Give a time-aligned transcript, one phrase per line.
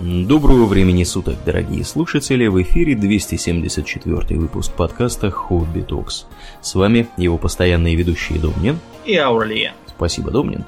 [0.00, 2.46] Доброго времени суток, дорогие слушатели!
[2.46, 6.26] В эфире 274 выпуск подкаста Хобби Токс.
[6.60, 9.74] С вами его постоянные ведущие Домнин и Аурлия.
[9.86, 10.64] Спасибо, Домнин.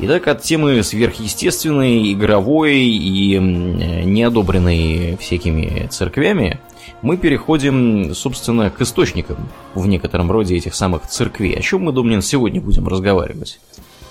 [0.00, 6.60] Итак, от темы сверхъестественной, игровой и неодобренной всякими церквями
[7.00, 11.54] мы переходим, собственно, к источникам в некотором роде этих самых церквей.
[11.54, 13.60] О чем мы, Домнин, сегодня будем разговаривать?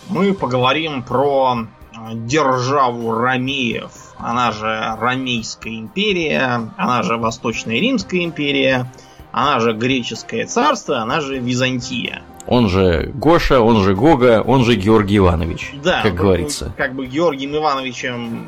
[0.09, 1.67] Мы поговорим про
[2.13, 8.91] державу Ромеев, она же Ромейская империя, она же Восточная Римская империя,
[9.31, 12.23] она же Греческое царство, она же Византия.
[12.47, 16.71] Он же Гоша, он же Гога, он же Георгий Иванович, да, как говорится.
[16.77, 18.47] Как бы Георгием Ивановичем,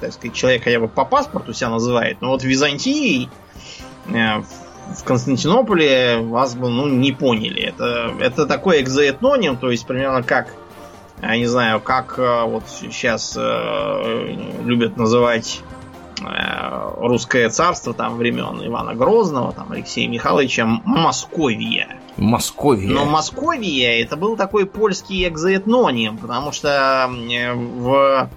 [0.00, 3.28] так сказать, человек хотя бы по паспорту себя называет, но вот Византией
[4.06, 4.42] э,
[4.96, 7.62] в Константинополе вас бы ну, не поняли.
[7.62, 10.54] Это, это такой экзоэтноним, то есть примерно как,
[11.22, 15.62] я не знаю, как э, вот сейчас э, любят называть
[16.20, 22.00] э, русское царство там времен Ивана Грозного, там Алексея Михайловича, Московия.
[22.16, 22.88] Московия.
[22.88, 28.30] Но Московия это был такой польский экзоэтноним, потому что в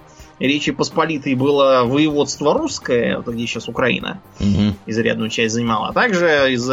[0.46, 4.74] Речи Посполитой было воеводство русское, вот где сейчас Украина угу.
[4.86, 5.88] изрядную часть занимала.
[5.88, 6.68] А также из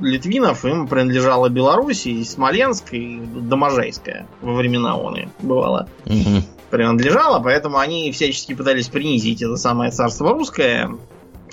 [0.00, 5.88] литвинов им принадлежала Беларусь, и Смоленск, и Доможайская во времена оны бывало.
[6.06, 6.42] Угу.
[6.70, 10.90] Принадлежала, поэтому они всячески пытались принизить это самое царство русское,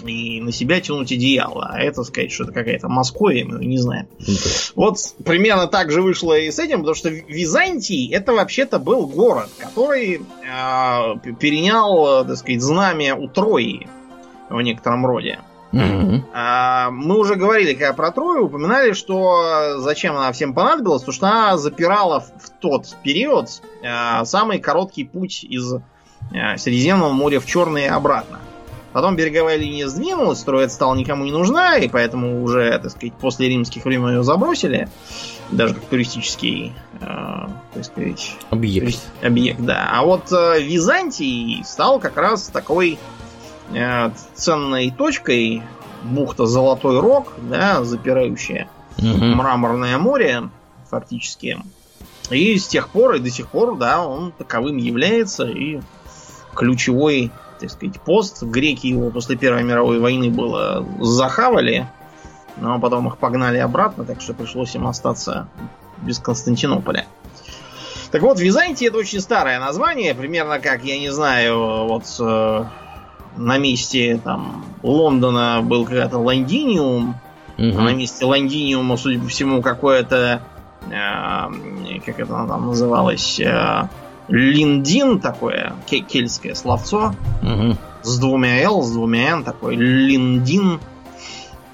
[0.06, 1.70] и на себя тянуть одеяло.
[1.72, 4.08] А это сказать, что это какая-то Московия, мы не знаем.
[4.20, 4.72] Okay.
[4.76, 9.08] Ну вот примерно так же вышло и с этим, потому что Византий это вообще-то был
[9.08, 13.88] город, который э, перенял, так сказать, знамя у Трои
[14.50, 15.40] в некотором роде.
[15.76, 16.22] Mm-hmm.
[16.34, 21.28] А, мы уже говорили, когда про Трою, упоминали, что зачем она всем понадобилась, потому что
[21.28, 23.50] она запирала в тот период
[23.84, 28.40] а, самый короткий путь из а, Средиземного моря в Черное и обратно.
[28.96, 33.50] Потом береговая линия сдвинулась, строить стала никому не нужна, и поэтому уже, так сказать, после
[33.50, 34.88] римских времен ее забросили.
[35.52, 37.06] Даже как туристический, э,
[37.74, 38.38] так сказать...
[38.52, 38.98] Объект.
[39.22, 39.90] Объект, да.
[39.92, 42.98] А вот э, Византий стал как раз такой
[43.74, 45.62] э, ценной точкой.
[46.04, 49.26] Бухта Золотой Рог, да, запирающая угу.
[49.26, 50.50] мраморное море,
[50.90, 51.58] фактически.
[52.30, 55.82] И с тех пор и до сих пор, да, он таковым является и
[56.56, 58.44] ключевой так сказать, пост.
[58.44, 61.88] Греки его после Первой мировой войны было захавали,
[62.58, 65.48] но потом их погнали обратно, так что пришлось им остаться
[66.02, 67.06] без Константинополя.
[68.12, 72.66] Так вот, Византия это очень старое название, примерно как, я не знаю, вот э,
[73.36, 77.16] на месте там Лондона был когда-то Лондиниум,
[77.58, 77.78] угу.
[77.78, 80.42] а на месте Лондиниума, судя по всему, какое-то,
[80.90, 83.90] э, как это там называлось, э,
[84.28, 87.16] Линдин такое, кельтское словцо.
[87.42, 87.78] Угу.
[88.04, 90.80] С двумя Л, с двумя Н, такой Линдин.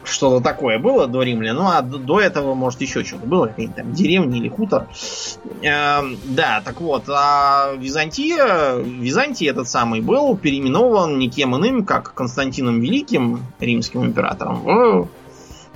[0.04, 1.56] Что-то такое было до римлян.
[1.56, 4.88] Ну, а до этого, может, еще что-то было, какие-то там деревни или хутор.
[5.62, 12.82] Э, да, так вот, а Византия, Византий этот самый был переименован никем иным, как Константином
[12.82, 15.08] Великим, римским императором, в,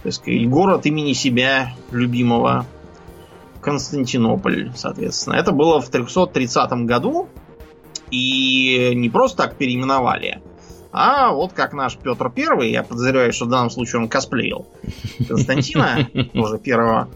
[0.03, 2.66] так сказать, город имени себя любимого
[3.65, 5.33] Константинополь, соответственно.
[5.35, 7.27] Это было в 330 году.
[8.11, 10.39] И не просто так переименовали,
[10.97, 14.67] а вот как наш Петр Первый, я подозреваю, что в данном случае он косплеил
[15.27, 17.09] Константина, тоже первого,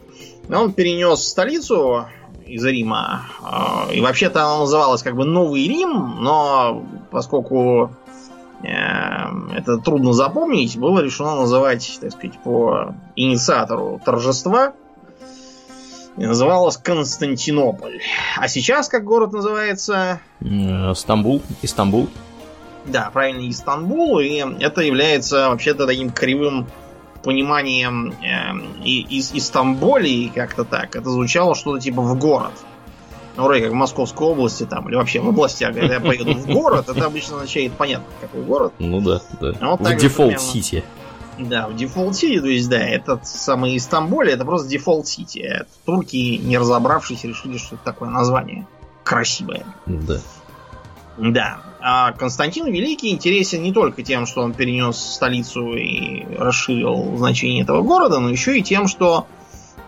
[0.52, 2.08] он перенес столицу
[2.46, 3.22] из Рима.
[3.42, 7.92] А, и вообще-то она называлась как бы Новый Рим, но поскольку
[8.64, 8.68] э,
[9.56, 14.74] это трудно запомнить, было решено называть, так сказать, по инициатору торжества
[16.20, 18.02] и называлась Константинополь.
[18.38, 20.20] А сейчас как город называется?
[20.94, 21.42] Стамбул.
[21.62, 22.10] Истамбул.
[22.86, 24.20] Да, правильно, Истанбул.
[24.20, 26.68] И это является вообще-то таким кривым
[27.24, 30.96] пониманием э, из Истамбулии как-то так.
[30.96, 32.54] Это звучало что-то типа в город.
[33.38, 36.48] Ну, вроде как в Московской области там, или вообще в областях, когда я поеду в
[36.48, 38.74] город, это обычно означает понятно, какой город.
[38.80, 39.54] Ну да, да.
[39.62, 40.84] А вот в default city.
[41.40, 41.76] Да, в
[42.12, 44.68] City, то есть, да, этот самый Истамбуль, это просто
[45.04, 45.66] City.
[45.86, 48.68] Турки, не разобравшись, решили, что это такое название
[49.04, 49.66] красивое.
[49.88, 50.20] Да.
[51.18, 51.62] Да.
[51.82, 57.82] А Константин Великий интересен не только тем, что он перенес столицу и расширил значение этого
[57.82, 59.26] города, но еще и тем, что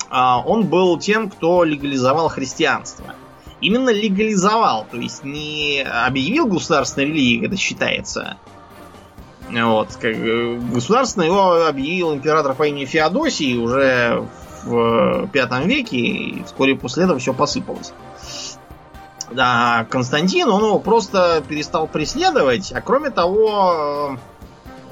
[0.10, 3.14] а, он был тем, кто легализовал христианство.
[3.62, 8.38] Именно легализовал, то есть не объявил государственной религией, это считается,
[9.54, 10.16] вот, как,
[10.72, 14.26] государственно его объявил император по имени Феодосий уже
[14.64, 17.94] в пятом веке, и вскоре после этого все посыпалось.
[19.32, 24.18] Да, Константин, он его просто перестал преследовать, а кроме того,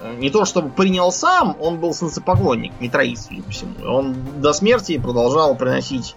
[0.01, 3.73] э, не то чтобы принял сам, он был солнцепоклонник, митроист, судя по всему.
[3.85, 6.15] Он до смерти продолжал приносить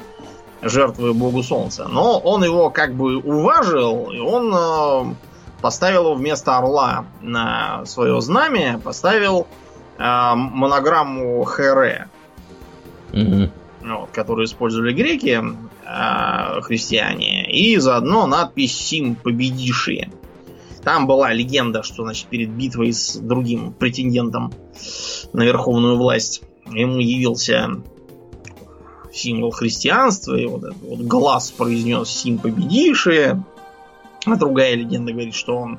[0.63, 1.89] жертвы богу солнца.
[1.89, 5.15] Но он его как бы уважил, и он э,
[5.63, 9.47] поставил вместо орла на свое знамя, поставил
[9.99, 12.09] э, монограмму Хере,
[13.13, 13.51] Мгм.
[13.83, 15.41] вот, которую использовали греки,
[15.87, 20.11] э, христиане, и заодно надпись «Сим победившие».
[20.83, 24.53] Там была легенда, что значит, перед битвой с другим претендентом
[25.33, 27.83] на верховную власть ему явился
[29.13, 33.45] символ христианства, и вот этот вот глаз произнес «Сим победившие»,
[34.27, 35.79] а другая легенда говорит, что он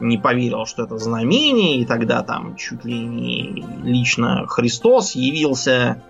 [0.00, 6.02] не поверил, что это знамение, и тогда там чуть ли не лично Христос явился,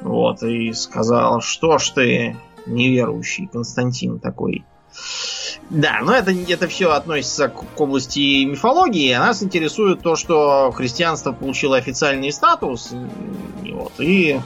[0.00, 4.64] вот, и сказал, что ж ты неверующий, Константин такой.
[5.70, 9.12] Да, но это, это все относится к, к области мифологии.
[9.12, 12.94] А нас интересует то, что христианство получило официальный статус
[13.64, 14.40] и, вот, и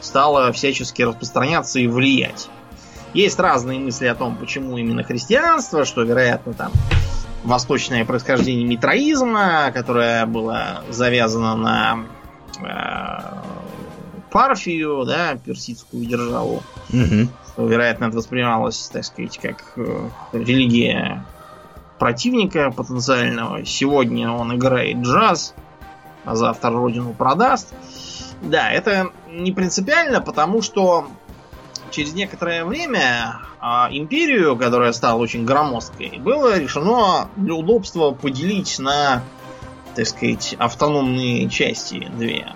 [0.00, 2.48] стало всячески распространяться и влиять.
[3.14, 6.72] Есть разные мысли о том, почему именно христианство, что, вероятно, там
[7.44, 11.98] восточное происхождение митроизма, которое было завязано на
[12.60, 13.48] э,
[14.30, 16.62] Парфию, да, персидскую державу.
[16.90, 17.30] Мгм.
[17.52, 21.24] Что, вероятно, это воспринималось, так сказать, как э, религия
[21.98, 23.64] противника потенциального.
[23.64, 25.54] Сегодня он играет джаз,
[26.24, 27.74] а завтра родину продаст.
[28.42, 31.08] Да, это не принципиально, потому что
[31.90, 39.22] через некоторое время а, империю, которая стала очень громоздкой, было решено для удобства поделить на,
[39.94, 42.46] так сказать, автономные части две.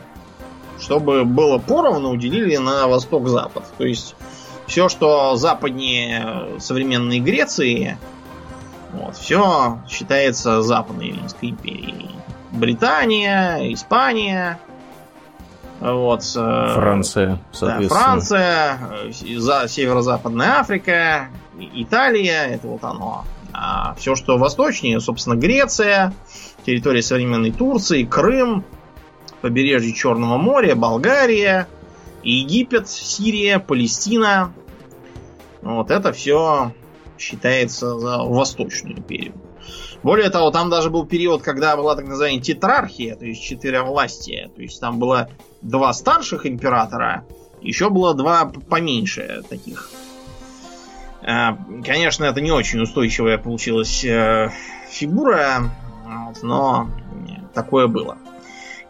[0.80, 3.64] Чтобы было поровну, уделили на восток-запад.
[3.78, 4.14] То есть
[4.66, 7.98] все, что западнее современной Греции,
[8.92, 12.10] вот, все считается Западной Римской империей.
[12.50, 14.58] Британия, Испания,
[15.82, 18.00] вот, э, Франция, да, соответственно.
[18.00, 23.24] Франция, э, за северо-западная Африка, Италия, это вот оно.
[23.52, 26.14] А все, что восточнее, собственно, Греция,
[26.64, 28.64] территория современной Турции, Крым,
[29.40, 31.66] побережье Черного моря, Болгария,
[32.22, 34.52] Египет, Сирия, Палестина.
[35.62, 36.72] Вот это все
[37.18, 39.34] считается за Восточную империю.
[40.02, 44.50] Более того, там даже был период, когда была так называемая тетрархия, то есть четверовластие.
[44.54, 45.28] То есть там было
[45.60, 47.24] два старших императора,
[47.60, 49.90] еще было два поменьше таких.
[51.22, 51.50] Э,
[51.84, 54.50] Конечно, это не очень устойчивая получилась э,
[54.90, 55.70] фигура,
[56.42, 56.88] но
[57.54, 58.16] такое было.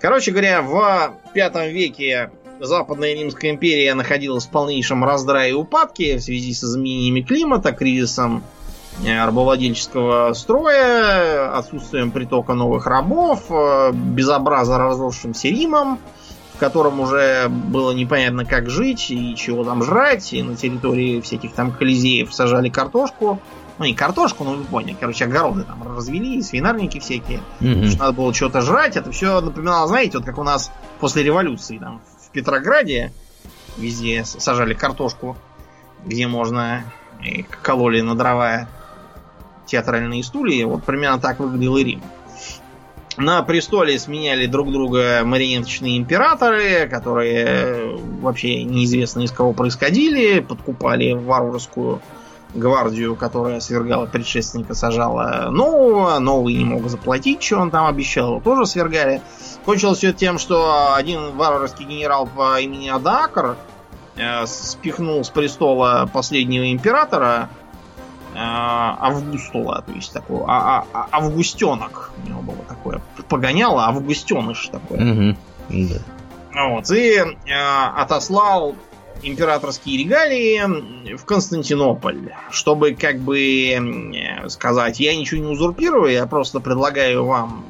[0.00, 6.23] Короче говоря, в пятом веке Западная Римская империя находилась в полнейшем раздрае и упадке в
[6.23, 8.43] связи с изменениями климата, кризисом
[9.05, 15.99] рабовладельческого строя, отсутствием притока новых рабов, э, безобразно разросшимся Римом,
[16.55, 21.53] в котором уже было непонятно, как жить и чего там жрать, и на территории всяких
[21.53, 23.41] там колизеев сажали картошку.
[23.79, 24.97] Ну, не картошку, но вы поняли.
[25.00, 27.41] Короче, огороды там развели, свинарники всякие.
[27.59, 28.97] Потому что надо было что-то жрать.
[28.97, 33.12] Это все напоминало, знаете, вот как у нас после революции там в Петрограде
[33.79, 35.37] везде сажали картошку,
[36.05, 36.85] где можно
[37.25, 38.69] и кололи на дрова
[39.72, 40.66] театральные стулья.
[40.66, 42.02] Вот примерно так выглядел и Рим.
[43.16, 51.12] На престоле сменяли друг друга марионеточные императоры, которые э, вообще неизвестно из кого происходили, подкупали
[51.12, 52.00] варварскую
[52.55, 58.41] гвардию, которая свергала предшественника, сажала нового, новый не мог заплатить, что он там обещал, его
[58.41, 59.20] тоже свергали.
[59.64, 63.56] Кончилось все тем, что один варварский генерал по имени Адакр
[64.17, 67.50] э, спихнул с престола последнего императора
[68.34, 72.12] э, Августула, то есть такой а, а- а- августенок.
[72.24, 75.01] У него было такое погоняло, августеныш такое.
[75.01, 75.36] Мгм.
[75.69, 76.69] Да.
[76.69, 77.24] Вот, и э,
[77.96, 78.74] отослал
[79.22, 87.24] императорские регалии в Константинополь, чтобы как бы сказать, я ничего не узурпирую, я просто предлагаю
[87.24, 87.65] вам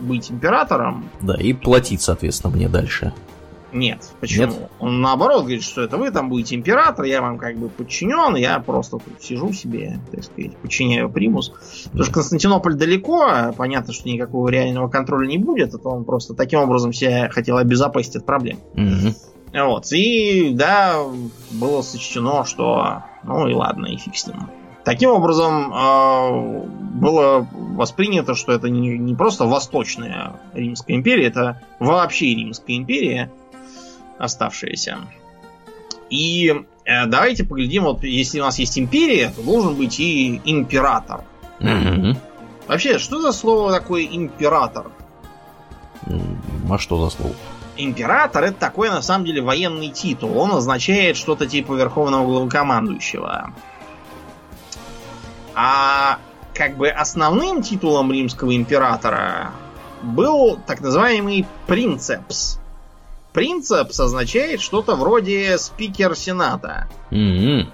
[0.00, 1.08] быть императором.
[1.20, 3.12] Да, и платить, соответственно, мне дальше.
[3.72, 4.46] Нет, почему?
[4.46, 4.70] Нет?
[4.78, 8.58] Он наоборот говорит, что это вы там будете император, я вам как бы подчинен, я
[8.60, 11.52] просто тут сижу себе, так сказать, подчиняю примус.
[11.84, 16.34] Потому что Константинополь далеко, а понятно, что никакого реального контроля не будет, это он просто
[16.34, 18.58] таким образом себя хотел обезопасить от проблем.
[18.74, 19.14] Мгм.
[19.52, 21.02] Вот, и да,
[21.52, 24.48] было сочтено, что ну и ладно, и фиг с ним.
[24.84, 32.34] Таким образом, э, было воспринято, что это не, не просто Восточная Римская империя, это вообще
[32.36, 33.32] Римская империя,
[34.18, 34.98] оставшаяся.
[36.10, 36.54] И
[36.84, 41.24] э, давайте поглядим, вот если у нас есть империя, то должен быть и император.
[41.60, 42.16] Угу.
[42.68, 44.90] Вообще, что за слово такое император?
[46.70, 47.34] А что за слово?
[47.76, 50.38] Император это такой на самом деле военный титул.
[50.38, 53.52] Он означает что-то типа верховного главнокомандующего.
[55.54, 56.18] А
[56.54, 59.52] как бы основным титулом римского императора
[60.02, 62.58] был так называемый принцепс.
[63.36, 66.88] Принцепс означает что-то вроде спикер Сената.
[67.10, 67.70] Угу.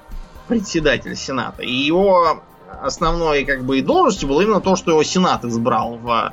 [0.49, 1.63] Председатель Сената.
[1.63, 2.43] И его
[2.83, 6.33] основной как бы должностью было именно то, что его Сенат избрал в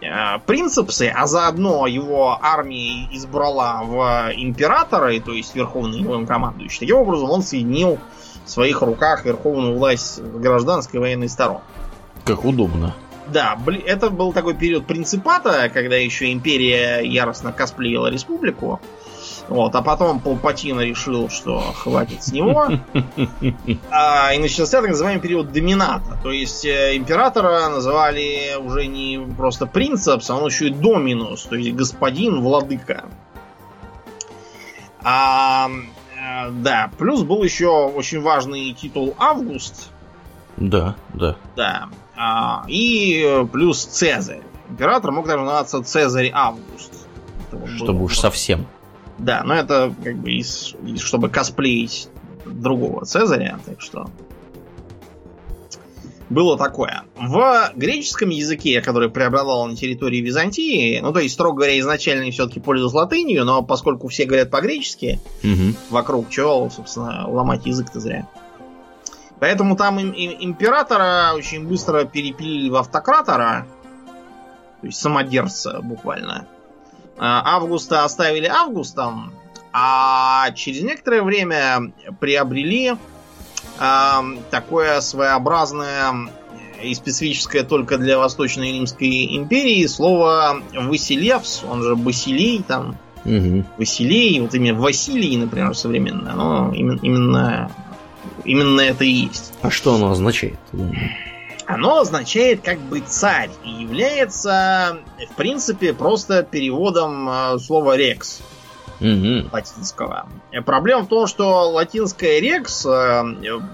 [0.00, 6.78] э, принципсы, а заодно его армия избрала в императора, то есть верховный главнокомандующий.
[6.78, 7.98] Таким образом он соединил
[8.44, 11.62] в своих руках верховную власть гражданской и военной сторон.
[12.24, 12.94] Как удобно.
[13.32, 18.80] Да, это был такой период принципата, когда еще империя яростно косплеила республику.
[19.48, 22.68] Вот, а потом Палпатина решил, что хватит с него.
[23.90, 26.18] А, и начался так называемый период домината.
[26.22, 31.56] То есть э, императора называли уже не просто принцепс, а он еще и доминус, то
[31.56, 33.04] есть господин, владыка.
[35.02, 39.90] А, э, да, плюс был еще очень важный титул Август.
[40.56, 41.36] Да, да.
[41.56, 41.88] Да.
[42.24, 44.42] А, и плюс Цезарь.
[44.70, 47.08] Император мог даже называться Цезарь Август.
[47.76, 48.66] Чтобы уж совсем.
[49.18, 52.08] Да, но это как бы из, чтобы косплеить
[52.46, 54.08] другого Цезаря, так что
[56.30, 57.02] было такое.
[57.16, 62.60] В греческом языке, который преобладал на территории Византии, ну, то есть, строго говоря, изначально все-таки
[62.60, 65.76] пользовался латынью, но поскольку все говорят по-гречески, угу.
[65.90, 68.28] вокруг чего, собственно, ломать язык-то зря.
[69.42, 73.66] Поэтому там им, им, императора очень быстро перепилили в автократора,
[74.80, 76.46] то есть самодержца буквально.
[77.18, 79.32] А, Августа оставили Августом,
[79.72, 84.14] а через некоторое время приобрели э,
[84.52, 86.30] такое своеобразное
[86.80, 93.64] и специфическое только для Восточной Римской империи слово Василевс, он же Басилей, там, угу.
[93.76, 97.72] Василей, вот имя Василий, например, современное, оно именно, именно,
[98.44, 99.52] именно это и есть.
[99.62, 100.58] А что оно означает?
[101.66, 104.98] Оно означает как бы царь и является,
[105.30, 108.42] в принципе, просто переводом э, слова рекс
[109.00, 109.48] угу.
[109.52, 110.28] латинского.
[110.64, 113.22] Проблема в том, что латинское рекс э,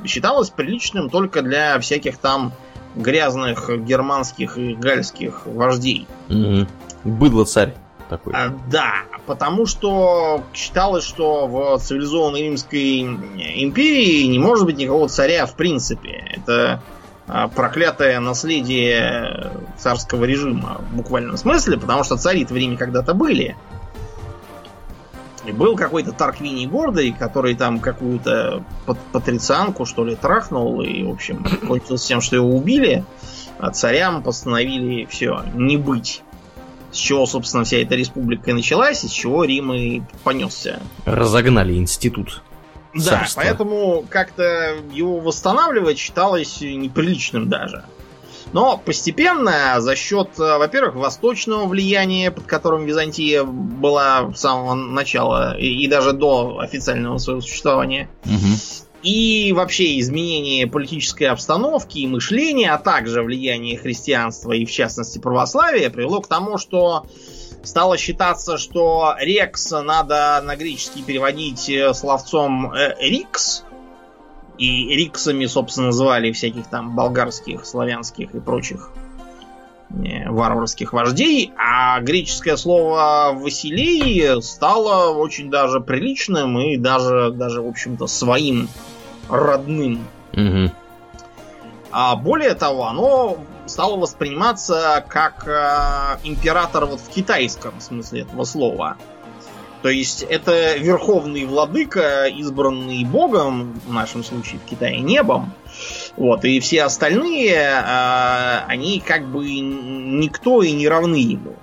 [0.06, 2.52] считалось приличным только для всяких там
[2.94, 6.06] грязных германских и гальских вождей.
[6.28, 6.66] Угу.
[7.04, 7.74] Быдло царь
[8.08, 8.34] такой.
[8.34, 15.44] А, да, потому что считалось, что в цивилизованной Римской империи не может быть никакого царя
[15.44, 16.24] в принципе.
[16.34, 16.82] Это
[17.26, 23.54] а, проклятое наследие царского режима в буквальном смысле, потому что цари в Риме когда-то были.
[25.44, 28.64] И был какой-то Тарквиний гордый, который там какую-то
[29.12, 33.04] патрицианку, что ли, трахнул, и, в общем, кончилось тем, что его убили,
[33.58, 36.22] а царям постановили все, не быть.
[36.90, 40.80] С чего, собственно, вся эта республика и началась, и с чего Рим и понесся.
[41.04, 42.42] Разогнали институт.
[42.94, 47.84] Да, поэтому как-то его восстанавливать считалось неприличным даже.
[48.52, 55.56] Но постепенно, за счет, э, во-первых, восточного влияния, под которым Византия была с самого начала
[55.58, 58.56] и, и даже до официального своего существования, угу.
[59.08, 65.88] И вообще изменение политической обстановки и мышления, а также влияние христианства и, в частности, православия,
[65.88, 67.06] привело к тому, что
[67.62, 73.64] стало считаться, что рекс надо на греческий переводить э, словцом э, рикс.
[74.58, 78.90] И риксами, собственно, называли всяких там болгарских, славянских и прочих
[79.90, 87.68] э, варварских вождей, а греческое слово Василий стало очень даже приличным и даже, даже в
[87.68, 88.68] общем-то, своим
[89.28, 90.06] родным.
[90.32, 90.72] Угу.
[91.90, 98.96] А более того, оно стало восприниматься как э, император вот в китайском смысле этого слова.
[99.82, 105.52] То есть это верховный владыка, избранный богом, в нашем случае в Китае небом.
[106.16, 111.54] Вот, и все остальные, э, они как бы никто и не равны ему.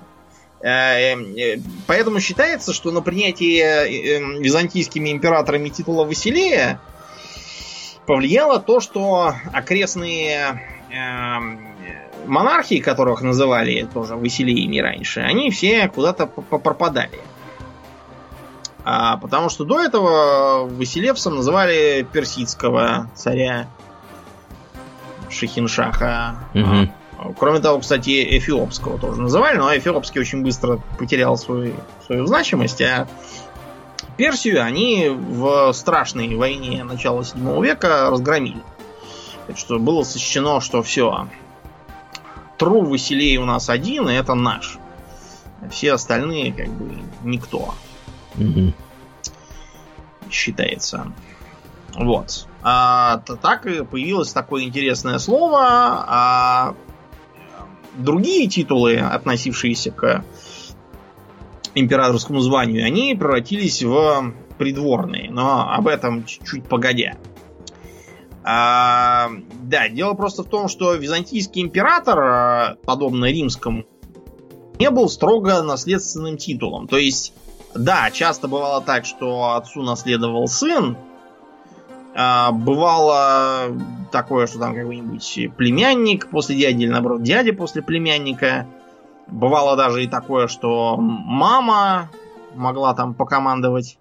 [0.61, 6.79] Э, э, поэтому считается, что на принятие византийскими императорами титула Василия
[8.05, 10.61] повлияло то, что окрестные
[12.25, 17.19] монархии, которых называли тоже Василиями раньше, они все куда-то пропадали.
[18.83, 23.67] А, потому что до этого Василевсом называли персидского царя
[25.29, 26.35] Шахиншаха.
[26.53, 27.33] Угу.
[27.39, 31.73] Кроме того, кстати, эфиопского тоже называли, но эфиопский очень быстро потерял свою,
[32.05, 33.07] свою значимость, а
[34.17, 38.63] Персию они в страшной войне начала 7 века разгромили.
[39.47, 41.27] Так что было сочтено, что все,
[42.57, 44.77] Тру Василей у нас один, и это наш.
[45.69, 47.73] Все остальные как бы никто.
[48.37, 48.73] Угу.
[50.31, 51.11] Считается.
[51.93, 52.47] Вот.
[52.61, 55.59] А, так и появилось такое интересное слово.
[56.07, 56.75] А
[57.95, 60.23] другие титулы, относившиеся к
[61.75, 65.29] императорскому званию, они превратились в придворные.
[65.29, 67.17] Но об этом чуть погодя.
[68.43, 69.29] А,
[69.63, 73.85] да, дело просто в том, что византийский император, а, подобно римскому,
[74.79, 76.87] не был строго наследственным титулом.
[76.87, 77.33] То есть,
[77.73, 80.95] да, часто бывало так, что отцу наследовал сын,
[82.15, 83.75] а, бывало
[84.11, 88.67] такое, что там какой-нибудь племянник после дяди, или наоборот, дядя после племянника.
[89.27, 92.09] Бывало даже и такое, что мама
[92.55, 93.97] могла там покомандовать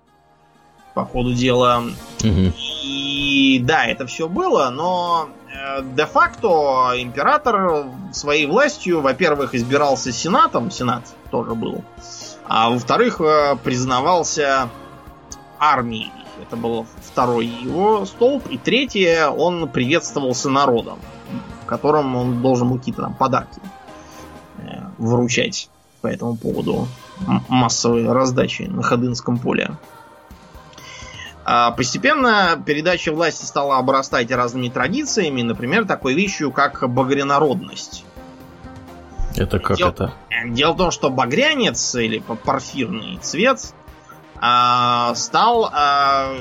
[0.95, 1.83] по ходу дела.
[2.23, 2.53] Угу.
[2.85, 11.05] И да, это все было, но э, де-факто император своей властью, во-первых, избирался сенатом, сенат
[11.31, 11.83] тоже был,
[12.47, 14.69] а во-вторых, э, признавался
[15.59, 16.13] армией.
[16.43, 18.47] Это был второй его столб.
[18.51, 20.99] И третье, он приветствовался народом,
[21.63, 23.61] в котором он должен был какие-то там подарки
[24.99, 25.69] вручать
[26.01, 26.89] по этому поводу
[27.49, 29.71] массовой раздачи на Ходынском поле.
[31.47, 38.05] А постепенно передача власти стала обрастать разными традициями, например, такой вещью, как багрянародность.
[39.37, 40.13] Это как дело, это?
[40.47, 43.75] Дело в том, что багрянец или порфирный цвет
[44.37, 46.35] а, стал, а,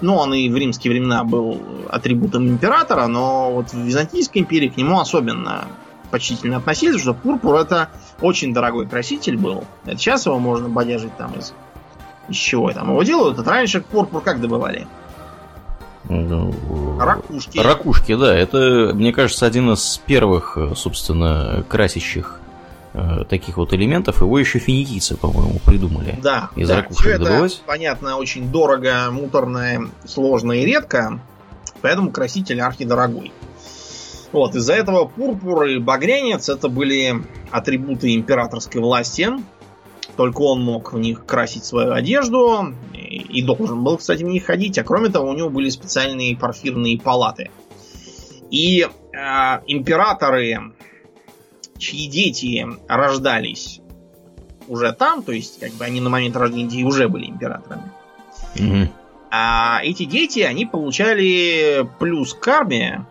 [0.00, 1.60] ну, он и в римские времена был
[1.90, 5.66] атрибутом императора, но вот в Византийской империи к нему особенно
[6.12, 7.88] почтительно относились, что пурпур это
[8.20, 9.64] очень дорогой краситель был.
[9.84, 11.52] Это сейчас его можно бодяжить там из
[12.28, 13.38] из чего там его делают?
[13.38, 14.86] Это раньше пурпур как добывали?
[16.08, 17.58] Ну, ракушки.
[17.58, 18.34] Ракушки, да.
[18.34, 22.40] Это, мне кажется, один из первых, собственно, красящих
[22.92, 24.20] э, таких вот элементов.
[24.20, 26.18] Его еще финикийцы, по-моему, придумали.
[26.22, 26.50] Да.
[26.56, 27.54] Из да, ракушек все добывать.
[27.54, 31.20] Это, понятно, очень дорого, муторно, сложно и редко.
[31.80, 33.32] Поэтому краситель архидорогой.
[34.32, 39.28] Вот, из-за этого пурпур и багрянец это были атрибуты императорской власти.
[40.16, 44.78] Только он мог в них красить свою одежду и должен был, кстати, в них ходить.
[44.78, 47.50] А кроме того, у него были специальные парфирные палаты.
[48.50, 49.18] И э,
[49.66, 50.74] императоры,
[51.78, 53.80] чьи дети рождались
[54.68, 57.90] уже там, то есть как бы они на момент рождения детей уже были императорами.
[58.56, 58.88] Mm-hmm.
[59.30, 63.04] А эти дети, они получали плюс к армии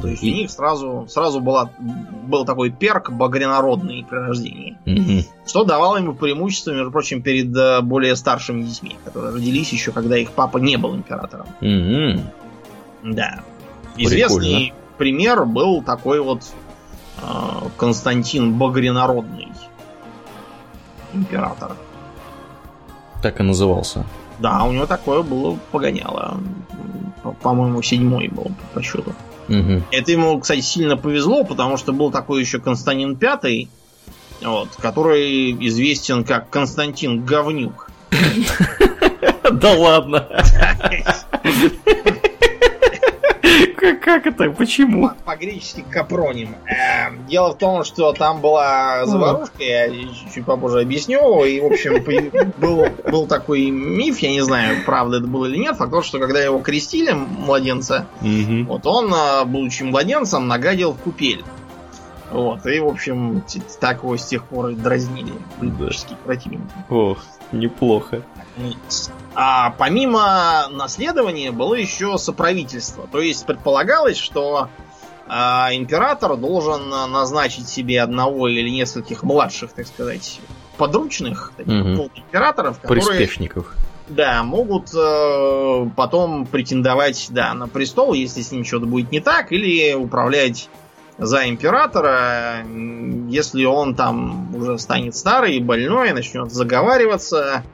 [0.00, 4.76] то есть у них сразу, сразу была, был такой перк багрянародный при рождении.
[4.84, 5.26] Угу.
[5.46, 10.16] Что давало ему преимущество, между прочим, перед э, более старшими детьми, которые родились еще, когда
[10.18, 11.46] их папа не был императором.
[11.60, 13.14] Угу.
[13.14, 13.40] Да.
[13.96, 14.74] Известный Прикольно.
[14.98, 16.42] пример был такой вот
[17.18, 19.48] э, Константин Багрянародный.
[21.14, 21.76] Император.
[23.22, 24.04] Так и назывался.
[24.38, 26.38] Да, у него такое было погоняло.
[27.42, 29.10] По-моему, седьмой был по счету.
[29.10, 29.25] Угу.
[29.48, 33.68] Это ему, кстати, сильно повезло, потому что был такой еще Константин Пятый,
[34.42, 37.90] вот, который известен как Константин Говнюк.
[39.52, 40.28] Да ладно.
[43.94, 44.50] Как это?
[44.50, 45.10] Почему?
[45.24, 46.56] По-гречески капроним.
[46.66, 49.88] Эм, дело в том, что там была заварушка, я
[50.32, 51.44] чуть попозже объясню.
[51.44, 52.02] И, в общем,
[52.58, 56.18] был, был такой миф, я не знаю, правда это было или нет, факт то, что
[56.18, 61.44] когда его крестили, младенца, вот он, а, будучи младенцем, нагадил в купель.
[62.30, 63.42] Вот, и, в общем,
[63.80, 66.64] так его с тех пор и дразнили политические противники.
[66.90, 67.18] Ох,
[67.52, 68.22] неплохо.
[69.34, 73.06] А помимо наследования было еще соправительство.
[73.10, 74.70] То есть предполагалось, что
[75.28, 80.40] а, император должен назначить себе одного или нескольких младших, так сказать,
[80.76, 82.10] подручных таких угу.
[82.14, 83.74] императоров, которые Приспешников.
[84.08, 89.50] Да, могут э, потом претендовать да, на престол, если с ним что-то будет не так,
[89.50, 90.68] или управлять
[91.18, 92.64] за императора,
[93.28, 97.64] если он там уже станет старый и больной, начнет заговариваться,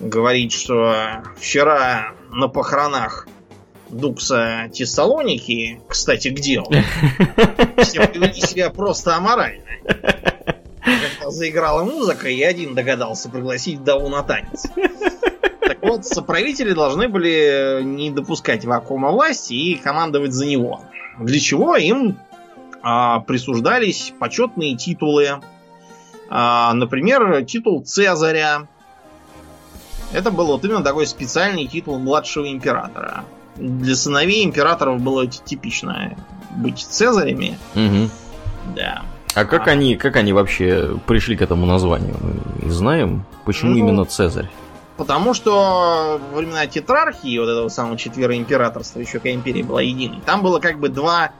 [0.00, 3.26] говорить, что вчера на похоронах
[3.90, 6.74] Дукса Тессалоники, кстати, где он?
[7.78, 8.06] Все
[8.46, 9.62] себя просто аморально.
[9.84, 14.66] Когда заиграла музыка, я один догадался пригласить Даву на танец.
[15.60, 20.82] Так вот, соправители должны были не допускать вакуума власти и командовать за него.
[21.18, 22.18] Для чего им
[22.82, 25.40] а, присуждались почетные титулы.
[26.28, 28.68] А, например, титул Цезаря,
[30.12, 33.24] Это был вот именно такой специальный титул младшего императора.
[33.56, 36.16] Для сыновей императоров было типично
[36.56, 37.58] быть цезарями.
[37.74, 38.10] Угу.
[38.74, 39.02] Да.
[39.34, 39.72] А как а...
[39.72, 42.16] они, как они вообще пришли к этому названию?
[42.62, 44.48] Мы знаем, почему ну, именно Цезарь?
[44.96, 50.20] Потому что во времена тетрархии, вот этого самого четверо императорства, еще когда империя была единой,
[50.24, 51.32] там было как бы два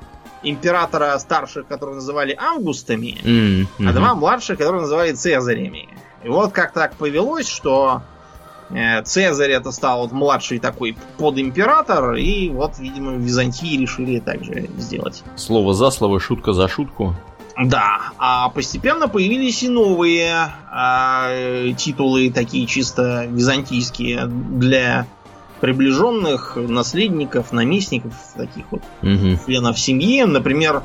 [0.43, 3.89] императора старших, которые называли Августами, mm-hmm.
[3.89, 5.89] а два младших, которые называли Цезарями.
[6.25, 8.03] И вот как так повелось, что
[9.05, 15.23] Цезарь это стал вот младший такой подимператор, и вот, видимо, в Византии решили также сделать.
[15.37, 17.15] Слово за слово, шутка за шутку.
[17.57, 25.07] Да, а постепенно появились и новые э, титулы, такие чисто византийские, для
[25.61, 29.39] приближенных наследников, наместников, таких вот угу.
[29.47, 30.25] членов семьи.
[30.25, 30.83] Например,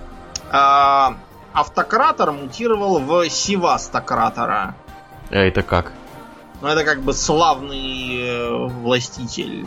[0.52, 1.08] э,
[1.54, 4.76] автократор мутировал в севастократора.
[5.32, 5.92] А это как?
[6.62, 9.66] Ну, это как бы славный э, властитель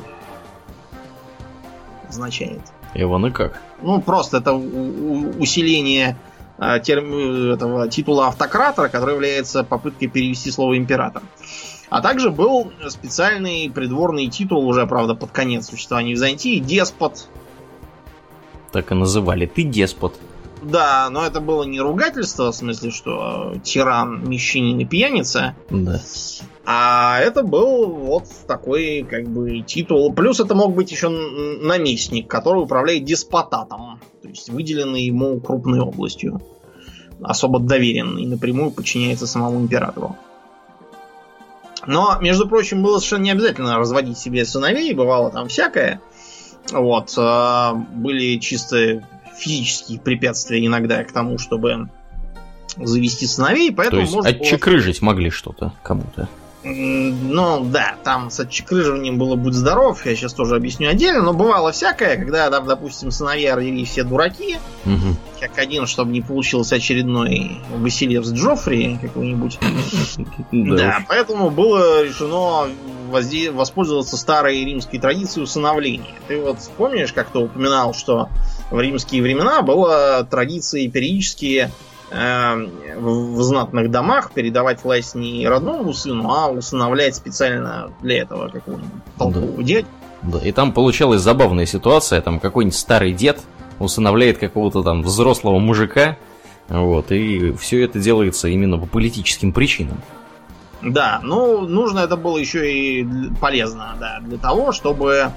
[2.09, 2.61] означает.
[2.95, 3.61] И он и как?
[3.81, 6.17] Ну, просто это усиление
[6.63, 7.53] Э, терм...
[7.53, 11.23] этого титула автократора, который является попыткой перевести слово император.
[11.91, 17.27] А также был специальный придворный титул, уже, правда, под конец существования Византии, деспот.
[18.71, 19.47] Так и называли.
[19.47, 20.19] Ты деспот.
[20.63, 25.57] Да, но это было не ругательство, в смысле, что тиран, мещанин и пьяница.
[25.71, 26.01] Да.
[26.65, 30.13] А это был вот такой, как бы, титул.
[30.13, 34.01] Плюс это мог быть еще наместник, который управляет деспотатом.
[34.23, 36.41] То есть выделенный ему крупной областью.
[37.21, 40.17] Особо доверенный, напрямую подчиняется самому императору.
[41.87, 46.01] Но, между прочим, было совершенно не обязательно разводить себе сыновей, бывало там всякое.
[46.71, 47.13] Вот.
[47.17, 49.03] А, были чисто
[49.37, 51.89] физические препятствия иногда к тому, чтобы
[52.77, 55.07] завести сыновей, поэтому То есть можно отчекрыжить было...
[55.09, 56.29] могли что-то кому-то.
[56.65, 61.73] Ну, да, там с отчекрыживанием было «Будь здоров», я сейчас тоже объясню отдельно, но бывало
[61.73, 65.17] всякое, когда, там, допустим, сыновья родились все дураки, угу.
[65.41, 69.59] как один, чтобы не получился очередной Василев с Джоффри какой-нибудь.
[70.53, 72.69] Да, поэтому было решено
[73.53, 76.15] воспользоваться старой римской традицией усыновления.
[76.29, 78.29] Ты вот помнишь, как ты упоминал, что
[78.73, 81.71] в римские времена была традиция периодически
[82.15, 88.91] Эм, в знатных домах передавать власть не родному сыну, а усыновлять специально для этого какого-нибудь
[89.17, 89.63] толкового да.
[89.63, 89.87] дядю.
[90.21, 93.41] Да, и там получалась забавная ситуация, там какой-нибудь старый дед
[93.79, 96.19] усыновляет какого-то там взрослого мужика,
[96.69, 100.03] вот, и все это делается именно по политическим причинам.
[100.83, 103.07] Да, ну, нужно это было еще и
[103.41, 105.31] полезно, да, для того, чтобы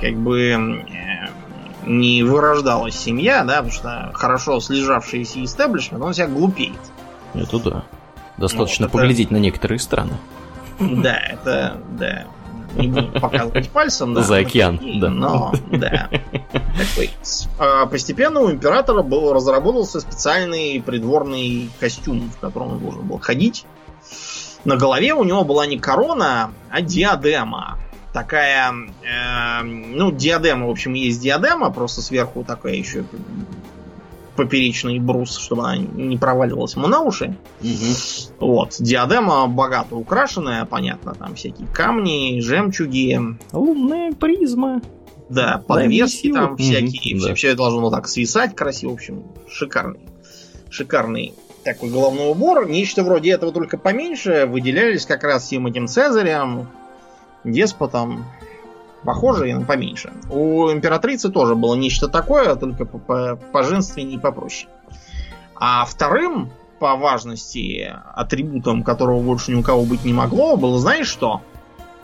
[0.00, 1.28] как бы э,
[1.86, 6.78] не вырождалась семья, да, потому что хорошо слежавшийся истеблишмент, он себя глупеет.
[7.34, 7.84] Это да.
[8.36, 9.34] Достаточно вот, поглядеть это...
[9.34, 10.12] на некоторые страны.
[10.78, 12.24] Да, это, да.
[12.74, 14.22] Не буду показывать пальцем, да.
[14.22, 15.10] За океан, такие, да.
[15.10, 16.08] Но, да.
[16.40, 17.10] Такой.
[17.58, 23.66] А постепенно у императора был разработался специальный придворный костюм, в котором он должен был ходить.
[24.64, 27.78] На голове у него была не корона, а диадема
[28.12, 33.04] такая, э, ну, диадема, в общем, есть диадема, просто сверху такая еще
[34.36, 37.36] поперечный брус, чтобы она не проваливалась ему на уши.
[37.60, 38.46] Угу.
[38.46, 38.76] Вот.
[38.78, 43.18] Диадема богато украшенная, понятно, там всякие камни, жемчуги.
[43.52, 44.80] Лунная призма.
[45.28, 47.16] Да, подвески там всякие.
[47.16, 47.34] Угу, все, да.
[47.34, 48.90] все это должно так свисать красиво.
[48.90, 50.00] В общем, шикарный.
[50.70, 52.68] Шикарный такой головной убор.
[52.68, 54.46] Нечто вроде этого, только поменьше.
[54.46, 56.68] Выделялись как раз всем этим Цезарем,
[57.44, 58.24] деспотом
[59.04, 60.12] похоже, но поменьше.
[60.30, 64.70] У императрицы тоже было нечто такое, только поженственнее и попроще.
[65.54, 71.06] А вторым по важности атрибутом, которого больше ни у кого быть не могло, было, знаешь
[71.06, 71.40] что?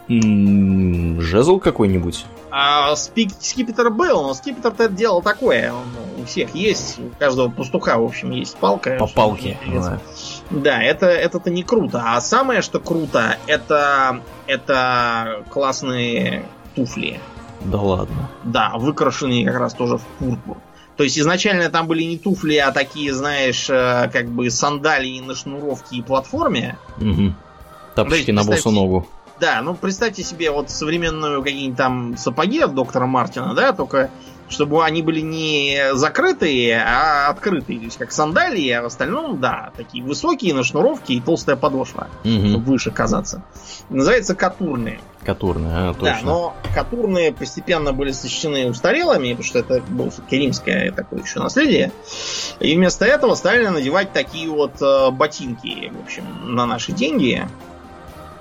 [0.08, 2.24] Жезл какой-нибудь?
[2.50, 5.72] А, спик, скипетр был, но скипетр-то это дело такое.
[5.72, 8.96] Он у всех есть, у каждого пастуха, в общем, есть палка.
[8.98, 9.58] По палке.
[9.66, 10.00] Да.
[10.50, 12.02] Да, это, это-то не круто.
[12.06, 17.20] А самое, что круто, это, это классные туфли.
[17.60, 18.30] Да ладно.
[18.44, 20.56] Да, выкрашенные как раз тоже в пурпур.
[20.96, 25.34] То есть изначально там были не туфли, а такие, знаешь, э, как бы сандалии на
[25.34, 26.76] шнуровке и платформе.
[26.96, 27.34] Угу.
[27.94, 29.06] Тапочки на босу ногу.
[29.40, 34.10] Да, ну представьте себе вот современную какие-нибудь там сапоги от доктора Мартина, да, только
[34.48, 39.72] чтобы они были не закрытые, а открытые, то есть как сандалии, а в остальном, да,
[39.76, 42.30] такие высокие на шнуровке и толстая подошва, угу.
[42.30, 43.42] чтобы выше казаться.
[43.90, 45.00] Называется катурные.
[45.24, 46.18] Катурные, а, точно.
[46.20, 51.40] Да, но катурные постепенно были сочтены устарелыми, потому что это было все-таки римское такое еще
[51.40, 51.92] наследие.
[52.60, 56.24] И вместо этого стали надевать такие вот э, ботинки, в общем,
[56.54, 57.46] на наши деньги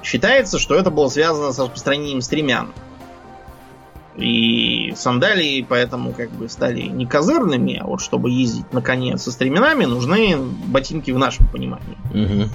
[0.08, 2.72] Считается, что это было связано с распространением стремян.
[4.16, 9.34] И сандалии поэтому как бы стали не козырными, а вот чтобы ездить на коне со
[9.34, 11.98] стременами, нужны ботинки в нашем понимании.
[12.12, 12.50] Угу.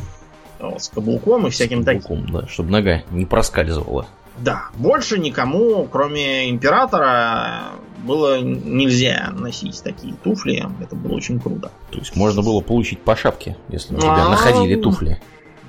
[0.61, 2.27] Вот, с каблуком и всяким таким.
[2.33, 4.07] Да, чтобы нога не проскальзывала.
[4.39, 7.65] Да, больше никому, кроме императора,
[7.99, 10.67] было нельзя носить такие туфли.
[10.81, 11.71] Это было очень круто.
[11.91, 15.21] То есть можно было получить по шапке, если у тебя а, находили туфли.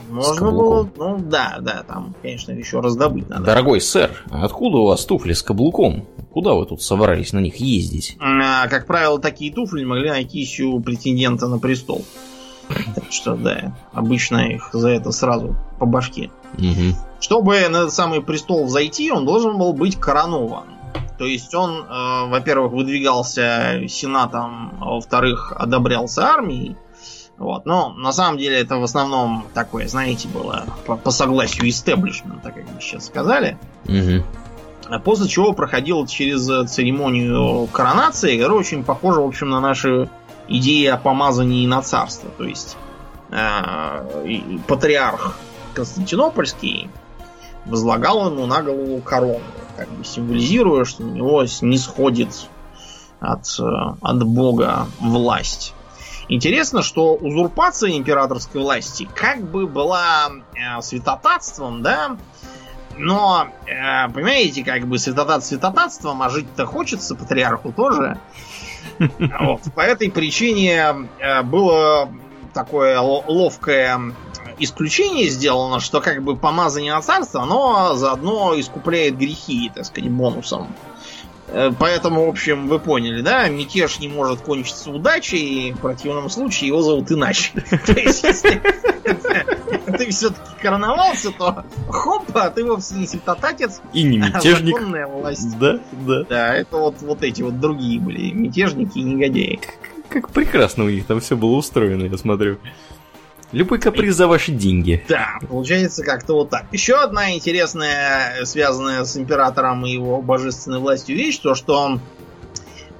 [0.09, 3.43] Можно было, ну да, да, там, конечно, еще раздобыть надо.
[3.43, 6.05] Дорогой сэр, откуда у вас туфли с каблуком?
[6.31, 8.17] Куда вы тут собрались на них ездить?
[8.19, 12.03] А, как правило, такие туфли могли найти у претендента на престол.
[12.95, 16.31] Так что, да, обычно их за это сразу по башке.
[16.57, 16.97] Угу.
[17.19, 20.65] Чтобы на этот самый престол взойти, он должен был быть коронован.
[21.17, 26.75] То есть он, э, во-первых, выдвигался сенатом, а во-вторых, одобрялся армией.
[27.37, 27.65] Вот.
[27.65, 32.65] Но на самом деле это в основном такое, знаете, было по, по согласию истеблишмента, как
[32.65, 33.57] бы сейчас сказали.
[33.85, 34.99] Угу.
[35.03, 40.09] После чего проходил через церемонию коронации, которая очень похожа, в общем, на наши
[40.47, 42.29] идеи о помазании на царство.
[42.37, 42.77] То есть
[43.31, 45.37] э, патриарх
[45.73, 46.89] Константинопольский
[47.65, 49.41] возлагал ему на голову корону,
[49.77, 52.49] как бы символизируя, что у него не сходит
[53.19, 53.63] от, э,
[54.01, 55.73] от бога власть.
[56.29, 62.17] Интересно, что узурпация императорской власти как бы была э, святотатством, да,
[62.97, 68.17] но, э, понимаете, как бы святотат святотатством, а жить-то хочется патриарху тоже.
[69.39, 69.61] Вот.
[69.75, 72.09] По этой причине э, было
[72.53, 73.99] такое ловкое
[74.59, 80.67] исключение сделано, что как бы помазание на царство, оно заодно искупляет грехи, так сказать, бонусом.
[81.53, 86.29] Э, поэтому, в общем, вы поняли, да, мятеж не может кончиться удачей, и в противном
[86.29, 87.51] случае его зовут иначе.
[87.85, 88.59] То есть, если
[89.97, 94.81] ты все-таки короновался, то хопа, ты вовсе не сектотатец, и не мятежник.
[94.81, 95.57] А власть.
[95.59, 96.23] Да, да.
[96.23, 99.59] Да, это вот, вот эти вот другие были мятежники и негодяи.
[100.09, 102.57] Как прекрасно у них там все было устроено, я смотрю.
[103.53, 105.03] Любой каприз за ваши деньги.
[105.07, 106.65] Да, получается как-то вот так.
[106.71, 111.99] Еще одна интересная, связанная с императором и его божественной властью вещь, то что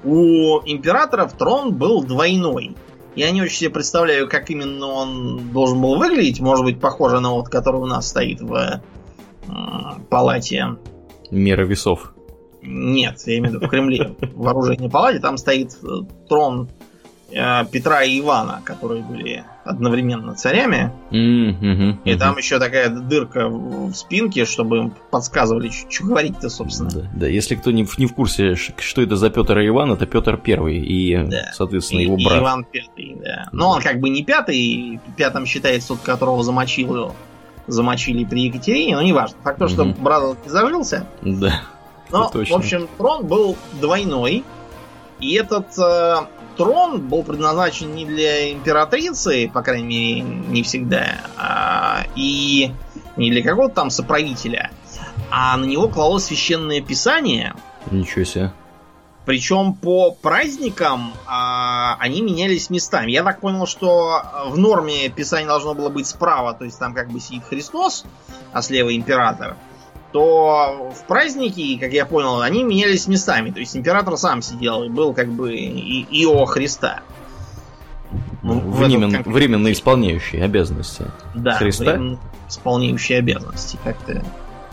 [0.04, 2.76] у императоров трон был двойной.
[3.16, 6.40] Я не очень себе представляю, как именно он должен был выглядеть.
[6.40, 9.50] Может быть, похоже на вот, который у нас стоит в э,
[10.10, 10.78] палате.
[11.30, 12.14] Мера весов.
[12.62, 15.20] Нет, я имею в виду в Кремле, в оружейной палате.
[15.20, 15.88] Там стоит э,
[16.30, 16.70] трон
[17.34, 20.92] Э, Петра и Ивана, которые были одновременно царями.
[21.12, 26.90] Mm-hmm, и там еще такая дырка в спинке, чтобы им подсказывали, что говорить-то, собственно.
[26.90, 29.92] Да, да, если кто не в, не в курсе, что это за Петр и Иван,
[29.92, 31.52] это Петр Первый и, да.
[31.54, 32.38] соответственно, и, его брат.
[32.38, 33.48] И Иван Пятый, да.
[33.52, 37.14] Но он как бы не пятый, пятым считается тот, которого замочил.
[37.66, 39.38] Замочили при Екатерине, но неважно.
[39.44, 40.02] Факт то, что mm-hmm.
[40.02, 41.08] брат не зажился.
[41.22, 41.62] Да.
[42.12, 44.44] Но, в общем, трон был двойной.
[45.22, 46.16] И этот э,
[46.58, 52.72] трон был предназначен не для императрицы, по крайней мере, не всегда, а, и
[53.18, 54.72] не для какого-то там соправителя,
[55.30, 57.54] а на него клалось священное писание.
[57.92, 58.54] Ничего себе.
[59.26, 63.12] Причем по праздникам а, они менялись местами.
[63.12, 67.10] Я так понял, что в норме писание должно было быть справа, то есть там как
[67.10, 68.06] бы сидит Христос,
[68.52, 69.56] а слева император
[70.14, 73.50] то в праздники, как я понял, они менялись местами.
[73.50, 77.02] То есть император сам сидел и был как бы и Ио Христа.
[78.44, 82.00] Времен, временно исполняющие обязанности да, Христа.
[82.48, 83.80] исполняющие обязанности.
[83.84, 84.24] Как-то,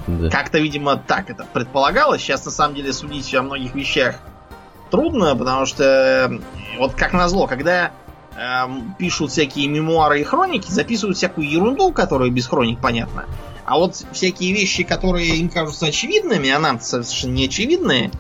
[0.07, 0.29] да.
[0.29, 2.21] как-то, видимо, так это предполагалось.
[2.21, 4.17] Сейчас, на самом деле, судить о многих вещах
[4.91, 6.39] трудно, потому что,
[6.79, 7.93] вот как назло, когда
[8.37, 8.67] э,
[8.99, 13.25] пишут всякие мемуары и хроники, записывают всякую ерунду, которая без хроник понятна.
[13.71, 18.11] А вот всякие вещи, которые им кажутся очевидными, а нам совершенно не очевидные,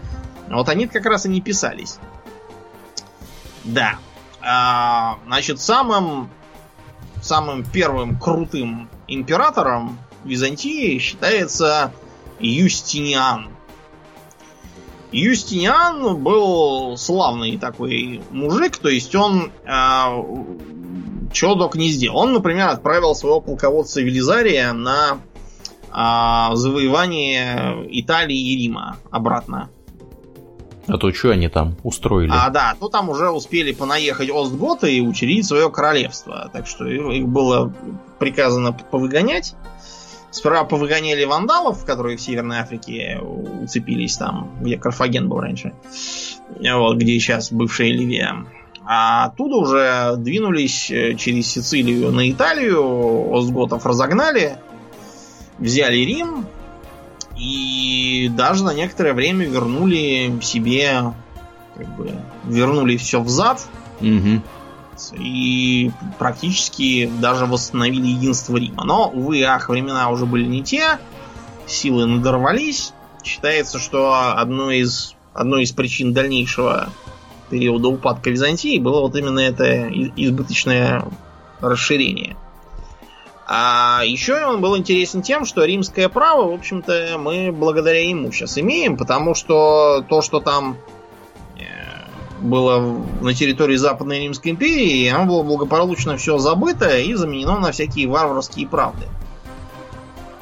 [0.48, 1.98] вот они как раз и не писались.
[3.64, 3.98] Да.
[4.40, 6.30] А, значит, самым,
[7.20, 11.92] самым первым крутым императором Византии считается
[12.38, 13.48] Юстиниан.
[15.10, 19.70] Юстиниан был славный такой мужик, то есть он э,
[21.32, 22.18] чего только не сделал.
[22.18, 25.18] Он, например, отправил своего полководца Велизария на
[25.92, 29.70] а, завоевание Италии и Рима обратно.
[30.86, 32.32] А то что они там устроили?
[32.34, 36.50] А, да, то там уже успели понаехать Остготы и учредить свое королевство.
[36.52, 37.72] Так что их было
[38.18, 39.54] приказано повыгонять.
[40.32, 45.72] Сперва повыгоняли вандалов, которые в Северной Африке уцепились там, где Карфаген был раньше.
[46.48, 48.46] Вот, где сейчас бывшая Ливия.
[48.84, 54.56] А оттуда уже двинулись э, через Сицилию на Италию, Остготов разогнали,
[55.60, 56.46] взяли Рим
[57.38, 61.14] и даже на некоторое время вернули себе,
[61.76, 62.12] как бы,
[62.44, 63.66] вернули все взад.
[64.00, 64.42] Угу.
[65.18, 68.84] И практически даже восстановили единство Рима.
[68.84, 70.98] Но, увы, ах, времена уже были не те,
[71.66, 72.92] силы надорвались.
[73.24, 76.90] Считается, что одной из, одной из причин дальнейшего
[77.48, 81.04] периода упадка Византии было вот именно это избыточное
[81.60, 82.36] расширение.
[83.52, 88.56] А еще он был интересен тем, что римское право, в общем-то, мы благодаря ему сейчас
[88.58, 90.76] имеем, потому что то, что там
[91.58, 91.62] э,
[92.40, 92.78] было
[93.20, 98.68] на территории Западной Римской империи, оно было благополучно все забыто и заменено на всякие варварские
[98.68, 99.08] правды.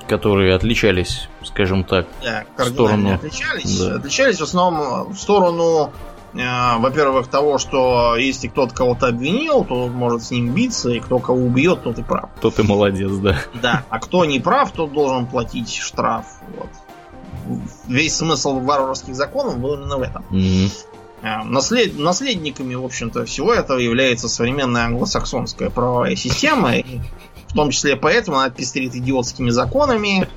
[0.07, 3.15] Которые отличались, скажем так, да, в сторону...
[3.15, 3.81] отличались.
[3.81, 3.95] Да.
[3.95, 5.95] Отличались в основном в сторону
[6.33, 11.39] во-первых, того, что если кто-то кого-то обвинил, то может с ним биться, и кто кого
[11.39, 12.31] убьет, тот и прав.
[12.41, 13.39] Тот и молодец, да.
[13.61, 16.27] Да, а кто не прав, тот должен платить штраф.
[16.57, 16.69] Вот.
[17.87, 20.25] Весь смысл варварских законов был именно в этом.
[20.31, 21.45] Mm-hmm.
[21.45, 21.99] Наслед...
[21.99, 26.77] Наследниками, в общем-то, всего этого является современная англосаксонская правовая система.
[26.77, 27.01] И
[27.49, 30.29] в том числе поэтому она пестрит идиотскими законами,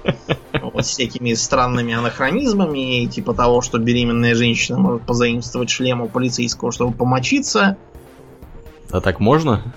[0.79, 7.77] всякими странными анахронизмами, типа того, что беременная женщина может позаимствовать шлем у полицейского, чтобы помочиться.
[8.89, 9.73] А так можно?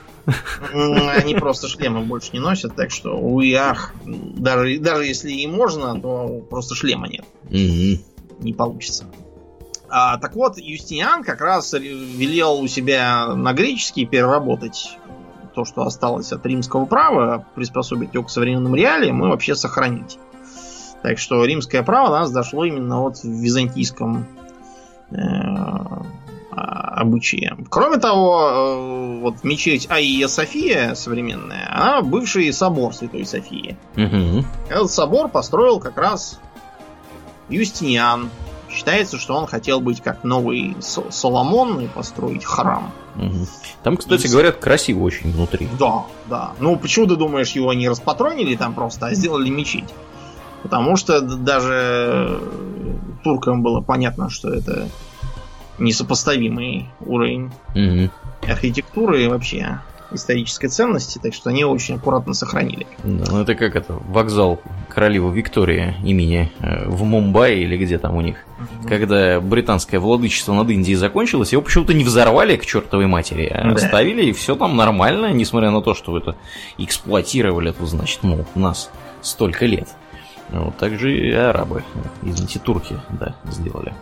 [0.73, 6.01] Они просто шлемы больше не носят, так что, уй, ах, даже, даже если и можно,
[6.01, 7.25] то просто шлема нет.
[7.51, 9.05] Не получится.
[9.89, 14.97] А, так вот, Юстиниан как раз велел у себя на греческий переработать
[15.55, 20.19] то, что осталось от римского права, приспособить его к современным реалиям и вообще сохранить.
[21.05, 24.27] Так что римское право до нас дошло именно вот в византийском
[25.11, 25.17] э,
[26.51, 27.59] обычае.
[27.69, 33.77] Кроме того, э, вот мечеть Аия София современная, она бывший собор Святой Софии.
[33.99, 34.47] Угу.
[34.71, 36.41] Этот собор построил как раз
[37.51, 38.31] Юстиниан.
[38.71, 42.91] Считается, что он хотел быть как новый Соломон и построить храм.
[43.17, 43.47] Угу.
[43.83, 44.31] Там, кстати, и...
[44.31, 45.69] говорят, красиво очень внутри.
[45.79, 46.53] Да, да.
[46.61, 49.93] Ну, почему ты думаешь, его не распатронили там просто, а сделали мечеть?
[50.65, 52.41] Потому что даже
[53.23, 54.89] туркам было понятно, что это
[55.79, 58.11] несопоставимый уровень угу.
[58.51, 62.87] архитектуры и вообще исторической ценности, так что они очень аккуратно сохранили.
[63.03, 68.17] Да, ну это как это, вокзал королевы Виктория имени э, в Мумбаи или где там
[68.17, 68.37] у них.
[68.59, 68.89] Угу.
[68.89, 73.75] Когда британское владычество над Индией закончилось, его почему-то не взорвали к чертовой матери, а да.
[73.75, 76.37] оставили, и все там нормально, несмотря на то, что это
[76.79, 79.89] эксплуатировали, то значит, мол, нас столько лет.
[80.51, 81.83] Вот, также и арабы,
[82.23, 83.95] извините, турки, да, сделали.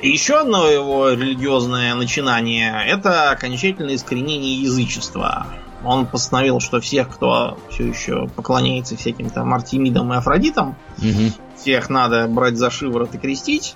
[0.00, 5.48] Еще одно его религиозное начинание– это окончательное искоренение язычества.
[5.84, 11.32] Он постановил, что всех, кто все еще поклоняется всяким там Артемидам и Афродитам, угу.
[11.56, 13.74] всех надо брать за шиворот и крестить,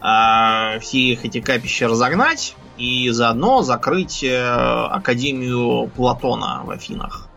[0.00, 7.28] а всех эти капища разогнать и заодно закрыть э, Академию Платона в Афинах.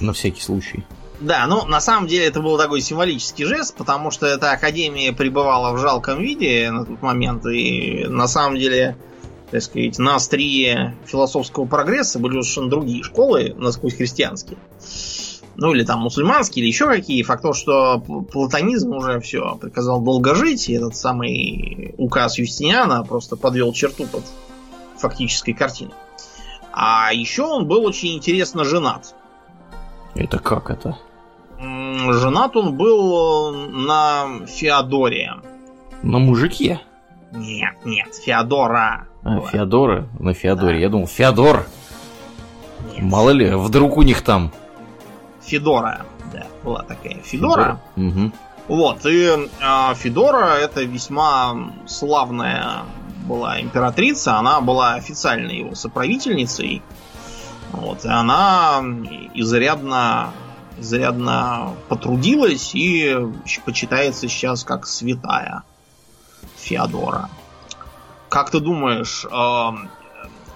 [0.00, 0.84] На всякий случай.
[1.20, 5.72] Да, ну на самом деле это был такой символический жест, потому что эта академия пребывала
[5.72, 8.98] в жалком виде на тот момент, и на самом деле,
[9.50, 14.58] так сказать, на острие философского прогресса были совершенно другие школы, насквозь христианские.
[15.58, 17.22] Ну или там мусульманские, или еще какие.
[17.22, 23.36] Факт то, что платонизм уже все приказал долго жить, и этот самый указ Юстиниана просто
[23.36, 24.24] подвел черту под
[24.98, 25.94] фактической картиной.
[26.72, 29.14] А еще он был очень интересно женат.
[30.14, 30.98] Это как это?
[32.12, 35.34] Женат он был э, на Феодоре.
[36.02, 36.80] На мужике?
[37.32, 39.08] Нет, нет, Феодора.
[39.24, 39.40] А.
[39.40, 40.08] Феодора?
[40.18, 40.76] На Феодоре.
[40.76, 40.80] Да.
[40.80, 41.66] Я думал, Феодор.
[42.92, 43.02] Нет.
[43.02, 44.52] Мало ли, вдруг у них там.
[45.42, 47.80] Федора, да, была такая Федора.
[47.94, 48.10] Федора.
[48.10, 48.32] Угу.
[48.68, 52.82] Вот, и э, Федора это весьма славная
[53.26, 56.82] была императрица, она была официальной его соправительницей.
[57.72, 58.82] Вот, и она
[59.34, 60.32] изрядно
[60.78, 63.16] изрядно потрудилась и
[63.64, 65.62] почитается сейчас как святая
[66.56, 67.28] Феодора.
[68.28, 69.88] Как ты думаешь, э,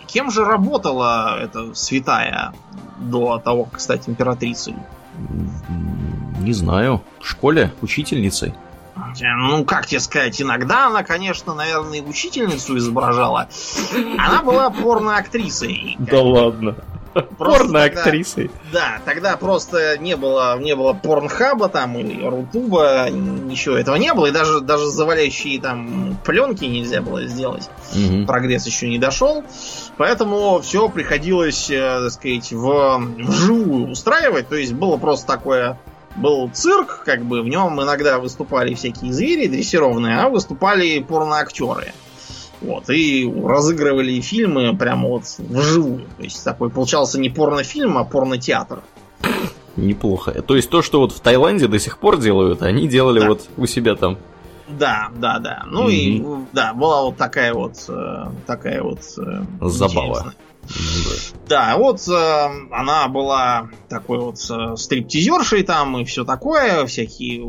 [0.06, 2.52] кем же работала эта святая
[2.98, 4.74] до того, как стать императрицей?
[6.40, 7.02] Не знаю.
[7.20, 8.54] В школе учительницей.
[9.20, 13.48] Ну, как тебе сказать, иногда она, конечно, наверное, учительницу изображала.
[14.18, 15.96] Она была порно-актрисой.
[15.98, 16.76] Да ладно.
[17.38, 18.50] Порно-актрисой.
[18.72, 24.26] Да, тогда просто не было, не было порнхаба там или рутуба, ничего этого не было,
[24.26, 27.68] и даже, даже заваляющие там пленки нельзя было сделать.
[27.94, 28.26] Угу.
[28.26, 29.44] Прогресс еще не дошел.
[29.96, 34.48] Поэтому все приходилось, э, так сказать, в, вживую устраивать.
[34.48, 35.78] То есть было просто такое
[36.16, 41.92] был цирк, как бы в нем иногда выступали всякие звери дрессированные, а выступали порноактеры.
[42.60, 46.06] Вот, и разыгрывали фильмы прямо вот вживую.
[46.18, 48.82] То есть такой получался не порнофильм, а порнотеатр.
[49.76, 50.42] Неплохо.
[50.42, 53.28] То есть то, что вот в Таиланде до сих пор делают, они делали да.
[53.28, 54.18] вот у себя там.
[54.68, 55.64] Да, да, да.
[55.66, 55.92] Ну mm-hmm.
[55.92, 60.34] и да, была вот такая вот э, такая вот э, забава.
[61.48, 67.42] Да, вот э, она была такой вот э, стриптизершей там и все такое, всякие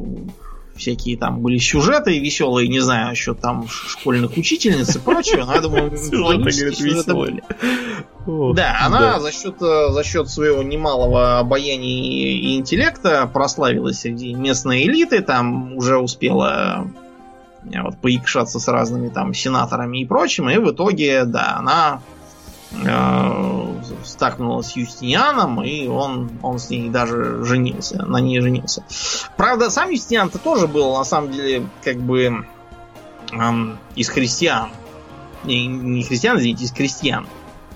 [0.81, 5.61] всякие там были сюжеты веселые, не знаю, еще там школьных учительниц и прочее, но я
[5.61, 5.95] думаю,
[6.51, 7.43] сюжеты были.
[8.25, 14.83] Да, она за счет э, за счет своего немалого обаяния и интеллекта прославилась среди местной
[14.83, 16.87] элиты, там уже успела
[17.63, 22.01] э, вот поикшаться с разными там сенаторами и прочим, и в итоге, да, она
[24.05, 28.83] стакнула с Юстинианом, и он, он с ней даже женился, на ней женился.
[29.37, 32.45] Правда, сам Юстиниан-то тоже был, на самом деле, как бы
[33.31, 34.69] эм, из христиан.
[35.43, 37.27] Не, не христиан, извините, из крестьян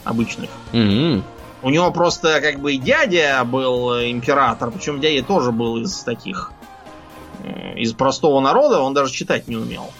[0.03, 0.49] обычных.
[0.71, 1.23] Mm-hmm.
[1.63, 6.51] У него просто как бы дядя был император, причем дядя тоже был из таких,
[7.43, 9.91] э, из простого народа, он даже читать не умел.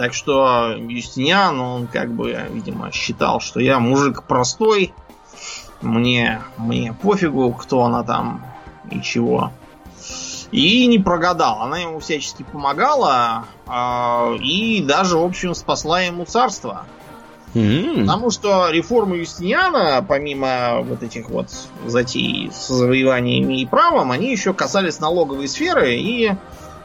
[0.00, 4.94] Так что Юстиниан, он как бы, видимо, считал, что я мужик простой,
[5.82, 8.42] мне, мне пофигу, кто она там
[8.90, 9.52] и чего.
[10.52, 11.60] И не прогадал.
[11.60, 16.86] Она ему всячески помогала э, и даже, в общем, спасла ему царство.
[17.52, 18.00] Mm-hmm.
[18.00, 21.50] Потому что реформы Юстиниана, помимо вот этих вот
[21.84, 26.32] затей с завоеваниями и правом, они еще касались налоговой сферы и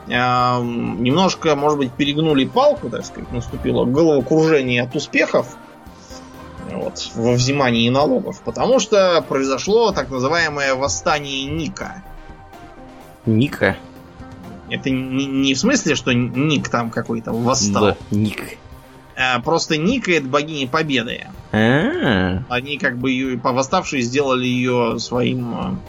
[0.08, 5.58] немножко, может быть, перегнули палку, так сказать, наступило головокружение от успехов
[6.72, 12.04] вот, во взимании налогов, потому что произошло так называемое восстание Ника.
[13.26, 13.78] Ника?
[14.70, 17.84] Это не, не в смысле, что Ник там какой-то восстал.
[17.84, 18.58] Да, Ник.
[19.16, 21.28] А, просто Ника это богиня победы.
[21.52, 22.44] А-а-а.
[22.50, 25.80] Они как бы ее, восставшие сделали ее своим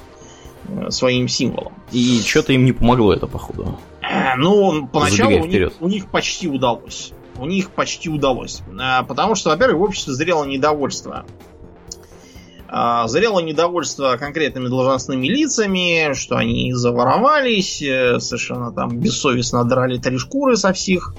[0.69, 1.73] э, своим символом.
[1.91, 3.79] И что-то им не помогло это, походу.
[4.37, 7.13] Ну, поначалу у них, у них почти удалось.
[7.39, 8.63] У них почти удалось.
[8.81, 11.27] А, потому что, во-первых, в обществе зрело недовольство.
[12.69, 20.19] А, зрело недовольство конкретными должностными лицами, что они заворовались, э, совершенно там бессовестно драли три
[20.19, 21.15] шкуры со всех.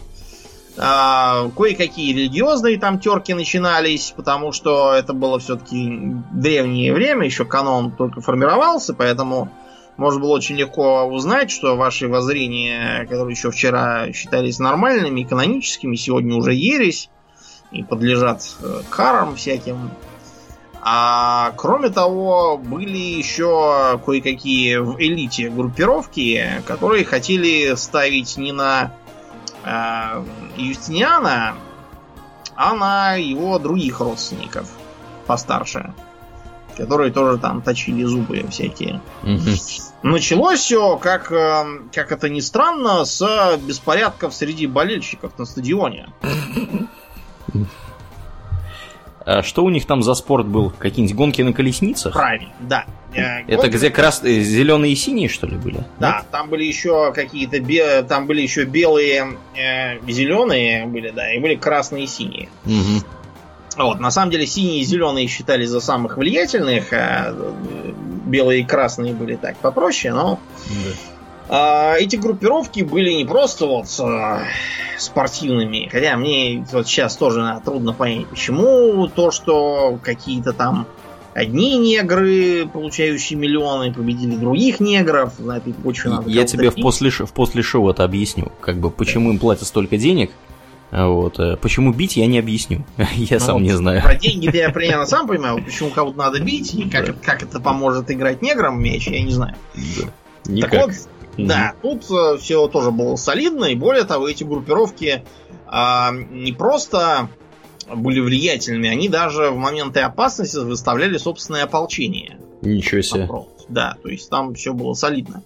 [0.79, 5.99] А, кое-какие религиозные там терки начинались, потому что это было все-таки
[6.31, 9.49] древнее время, еще канон только формировался, поэтому
[9.97, 16.35] можно было очень легко узнать, что ваши воззрения, которые еще вчера считались нормальными, каноническими, сегодня
[16.35, 17.09] уже ересь
[17.71, 19.89] и подлежат э, карам всяким.
[20.81, 28.91] А кроме того, были еще кое-какие в элите группировки, которые хотели ставить не на
[29.65, 30.23] э,
[30.57, 31.55] Юстиниана,
[32.55, 34.69] а на его других родственников
[35.25, 35.93] постарше
[36.77, 39.01] которые тоже там точили зубы всякие.
[40.03, 46.07] Началось все, как, э, как это ни странно, с беспорядков среди болельщиков на стадионе.
[49.25, 50.69] А что у них там за спорт был?
[50.69, 52.13] Какие-нибудь гонки на колесницах?
[52.13, 52.85] Правильно, да.
[53.13, 53.75] Э, это гонки...
[53.75, 55.83] где красные, зеленые и синие, что ли, были?
[55.99, 56.27] Да, Нет?
[56.31, 58.03] там были еще какие-то бе...
[58.03, 62.47] там были еще белые, э, зеленые были, да, и были красные и синие.
[62.65, 63.03] Угу.
[63.77, 67.33] Вот, на самом деле синие и зеленые считались за самых влиятельных, а
[68.25, 70.91] белые и красные были так попроще, но да.
[71.49, 74.41] а, эти группировки были не просто вот а,
[74.97, 80.87] спортивными, хотя мне вот сейчас тоже трудно понять, почему то, что какие-то там
[81.35, 87.11] одни негры, получающие миллионы, победили других негров, на этой почве надо Я тебе в после,
[87.11, 90.31] в после шоу это объясню, как бы почему им платят столько денег,
[90.91, 91.39] вот.
[91.39, 92.85] Э, почему бить, я не объясню.
[92.97, 94.01] я ну, сам не знаю.
[94.01, 97.13] Про деньги я примерно сам понимаю, почему кого-то надо бить, и как, да.
[97.21, 99.55] как это поможет играть неграм мяч, я не знаю.
[99.75, 100.09] Да.
[100.45, 100.71] Никак.
[100.71, 100.95] Так вот,
[101.37, 101.47] угу.
[101.47, 105.23] да, тут э, все тоже было солидно, и более того, эти группировки
[105.65, 107.29] а, не просто
[107.93, 112.37] были влиятельными, они даже в моменты опасности выставляли собственное ополчение.
[112.61, 113.29] Ничего себе.
[113.69, 115.43] Да, то есть там все было солидно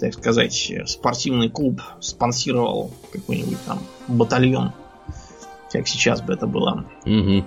[0.00, 4.72] так сказать, спортивный клуб спонсировал какой-нибудь там батальон,
[5.70, 6.84] как сейчас бы это было.
[7.04, 7.44] Угу.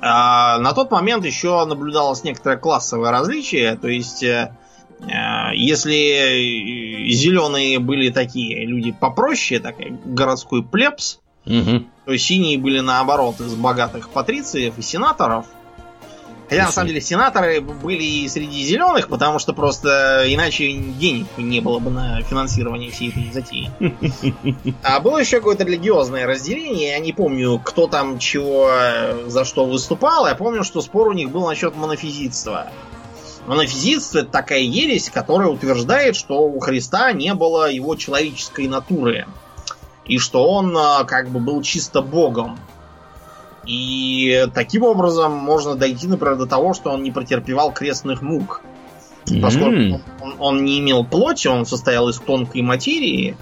[0.00, 4.54] А, на тот момент еще наблюдалось некоторое классовое различие, то есть э,
[5.00, 11.84] э если зеленые были такие люди попроще, такой городской плебс, угу.
[12.04, 15.46] то синие были наоборот из богатых патрициев и сенаторов,
[16.48, 21.60] Хотя, на самом деле, сенаторы были и среди зеленых, потому что просто иначе денег не
[21.60, 23.70] было бы на финансирование всей этой затеи.
[24.82, 26.92] А было еще какое-то религиозное разделение.
[26.92, 28.70] Я не помню, кто там чего
[29.26, 30.26] за что выступал.
[30.26, 32.68] Я помню, что спор у них был насчет монофизитства.
[33.46, 39.26] Монофизитство это такая ересь, которая утверждает, что у Христа не было его человеческой натуры.
[40.06, 42.58] И что он а, как бы был чисто богом.
[43.68, 48.62] И таким образом можно дойти, например, до того, что он не претерпевал крестных мук.
[49.42, 50.00] Поскольку mm.
[50.22, 53.36] он, он не имел плоти, он состоял из тонкой материи.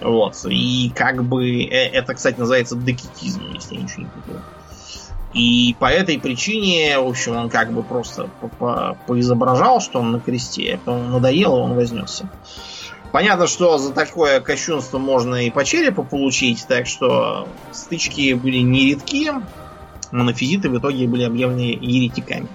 [0.00, 0.36] Вот.
[0.48, 4.42] И как бы э, это, кстати, называется декетизм, если я ничего не путаю.
[5.34, 8.30] И по этой причине, в общем, он как бы просто
[9.06, 12.28] поизображал, что он на кресте, а потом надоело, он вознесся.
[13.12, 19.30] Понятно, что за такое кощунство можно и по черепу получить, так что стычки были нередки.
[20.10, 22.48] Монофизиты в итоге были объявлены еретиками.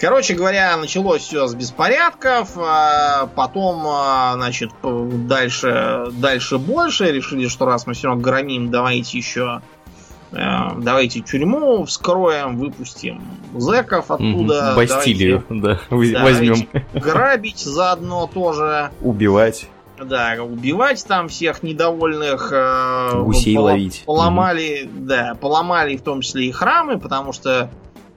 [0.00, 7.12] Короче говоря, началось все с беспорядков, а потом, а, значит, дальше, дальше больше.
[7.12, 9.60] Решили, что раз мы все равно громим, давайте еще
[10.32, 13.22] давайте тюрьму вскроем, выпустим
[13.56, 14.74] зеков оттуда.
[14.76, 16.68] Бастилию, давайте, да, возьмем.
[16.94, 18.90] Грабить заодно тоже.
[19.00, 19.68] Убивать.
[20.02, 22.50] Да, убивать там всех недовольных.
[22.52, 24.02] Э, Гусей пол- ловить.
[24.06, 25.04] Поломали, угу.
[25.06, 27.70] да, поломали в том числе и храмы, потому что,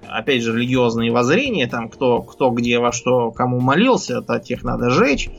[0.08, 4.90] опять же, религиозные воззрения, там кто, кто где во что кому молился, то тех надо
[4.92, 5.30] жечь.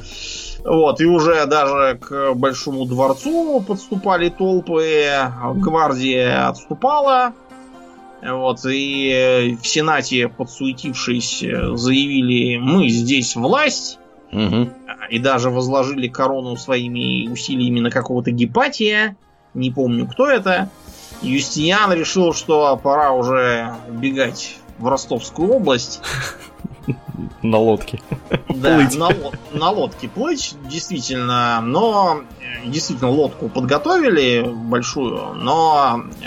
[0.65, 5.11] Вот, и уже даже к Большому дворцу подступали толпы,
[5.57, 7.35] гвардия отступала.
[8.23, 13.99] Вот, и в Сенате, подсуетившись, заявили, мы здесь власть.
[14.33, 14.71] Угу.
[15.11, 19.17] И даже возложили корону своими усилиями на какого-то Гепатия.
[19.53, 20.71] Не помню, кто это.
[21.23, 26.01] Юстиниан решил, что пора уже бегать в Ростовскую область.
[27.43, 28.01] На лодке.
[28.49, 29.11] Да, на,
[29.53, 31.61] на лодке плыть, действительно.
[31.63, 36.27] Но э, действительно лодку подготовили большую, но э,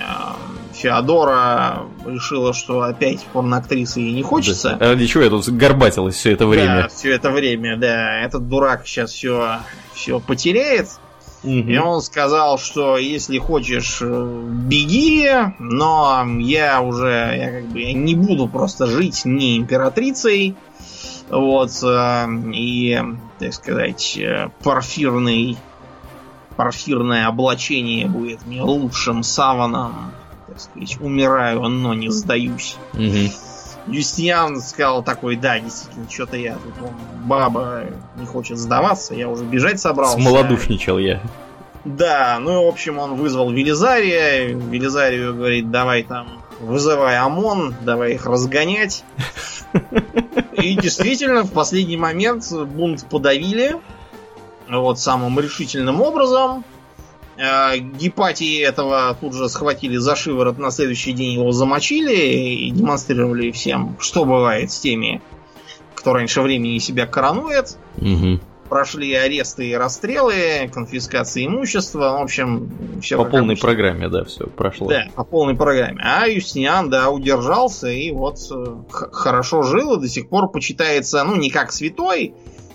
[0.74, 4.78] Феодора решила, что опять порноактрисы ей не хочется.
[4.80, 4.86] Да.
[4.86, 6.84] А ради чего я тут горбатилась все это время?
[6.84, 8.22] Да, все это время, да.
[8.22, 9.60] Этот дурак сейчас все,
[9.94, 10.88] все потеряет.
[11.44, 11.52] Угу.
[11.52, 15.30] И он сказал, что если хочешь, э, беги,
[15.60, 17.08] но я уже
[17.38, 20.56] я как бы не буду просто жить не императрицей.
[21.30, 23.00] Вот, э, и,
[23.38, 25.58] так сказать, э, парфирный,
[26.56, 30.12] парфирное облачение будет мне лучшим саваном.
[30.48, 32.78] Так сказать, умираю, но не сдаюсь.
[32.94, 33.32] Угу.
[33.88, 36.94] Юстиан сказал такой, да, действительно, что-то я тут, он,
[37.26, 37.86] баба
[38.18, 40.20] не хочет сдаваться, я уже бежать собрался.
[40.20, 41.22] Смолодушничал я.
[41.86, 44.50] Да, ну и, в общем, он вызвал Велизария.
[44.50, 49.06] Велизарию говорит, давай там, вызывай ОМОН, давай их разгонять.
[50.54, 53.78] И действительно, в последний момент бунт подавили.
[54.70, 56.66] Вот самым решительным образом.
[57.38, 63.52] Э, Гепатии этого тут же схватили за шиворот, на следующий день его замочили и демонстрировали
[63.52, 65.22] всем, что бывает с теми,
[65.96, 67.78] кто раньше времени себя коронует.
[67.98, 72.70] Угу прошли аресты и расстрелы, конфискации имущества, в общем,
[73.02, 73.68] все по полной обычно.
[73.68, 74.90] программе, да, все прошло.
[74.90, 76.02] Да, по полной программе.
[76.04, 81.36] А Юстиниан, да, удержался и вот э, хорошо жил и до сих пор почитается, ну,
[81.36, 82.34] не как святой,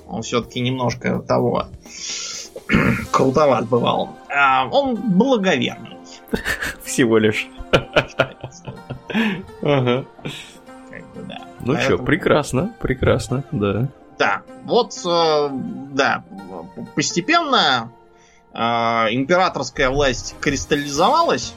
[0.08, 1.66] он все-таки немножко того
[3.12, 4.16] крутоват бывал.
[4.28, 5.98] А он благоверный.
[6.84, 7.48] Всего лишь.
[9.62, 10.06] Ага.
[11.60, 13.88] Ну что, прекрасно, прекрасно, да.
[14.18, 15.48] Да, вот, э,
[15.92, 16.24] да,
[16.94, 17.92] постепенно
[18.52, 21.54] э, императорская власть кристаллизовалась.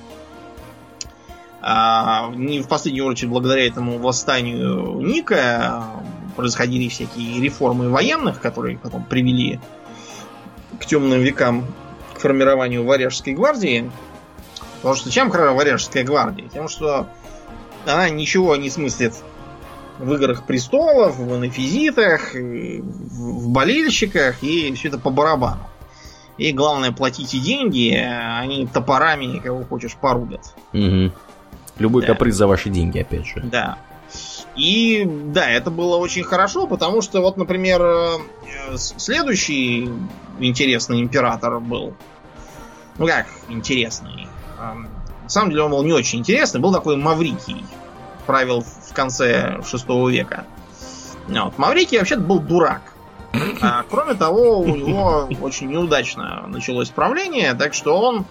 [1.62, 5.86] Э, не в последнюю очередь благодаря этому восстанию Ника
[6.36, 9.62] происходили всякие реформы военных, которые потом привели к
[10.84, 11.66] темным векам
[12.14, 13.90] к формированию Варяжской гвардии.
[14.78, 16.48] Потому что чем Варяжская гвардия?
[16.50, 17.08] Тем, что
[17.86, 19.14] она ничего не смыслит
[20.00, 25.62] в играх престолов, в анафизитах, в болельщиках, и все это по барабану.
[26.38, 30.54] И главное, платите деньги, они топорами кого хочешь порубят.
[30.74, 31.12] Угу.
[31.80, 32.08] Любой да.
[32.10, 33.42] каприз за ваши деньги, опять же.
[33.42, 33.78] Да.
[34.56, 38.18] И да, это было очень хорошо, потому что вот, например, э,
[38.78, 39.90] следующий
[40.40, 41.94] интересный император был.
[42.98, 44.28] Ну как интересный?
[44.58, 46.62] На самом деле он был не очень интересный.
[46.62, 47.66] Был такой Маврикий.
[48.26, 48.64] Правил
[48.96, 50.46] конце 6 века.
[51.28, 51.58] Вот.
[51.60, 52.82] Маврикий вообще-то был дурак.
[53.62, 58.26] А, кроме того, у него очень неудачно началось правление, так что он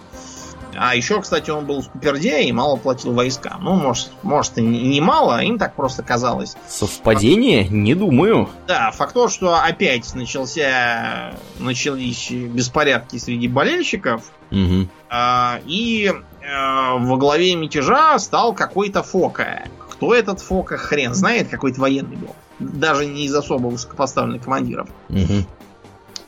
[0.77, 3.63] А еще, кстати, он был скупердяй и мало платил войскам.
[3.63, 6.55] Ну, может, может и не мало, а им так просто казалось.
[6.67, 7.67] Совпадение?
[7.67, 8.49] Не думаю.
[8.67, 14.23] Да, факт то, что опять начался, начались беспорядки среди болельщиков.
[14.51, 14.87] Угу.
[15.09, 16.11] А, и
[16.45, 19.63] а, во главе мятежа стал какой-то Фока.
[19.89, 22.35] Кто этот Фока, хрен знает, какой-то военный был.
[22.59, 24.89] Даже не из особо высокопоставленных командиров.
[25.09, 25.45] Угу.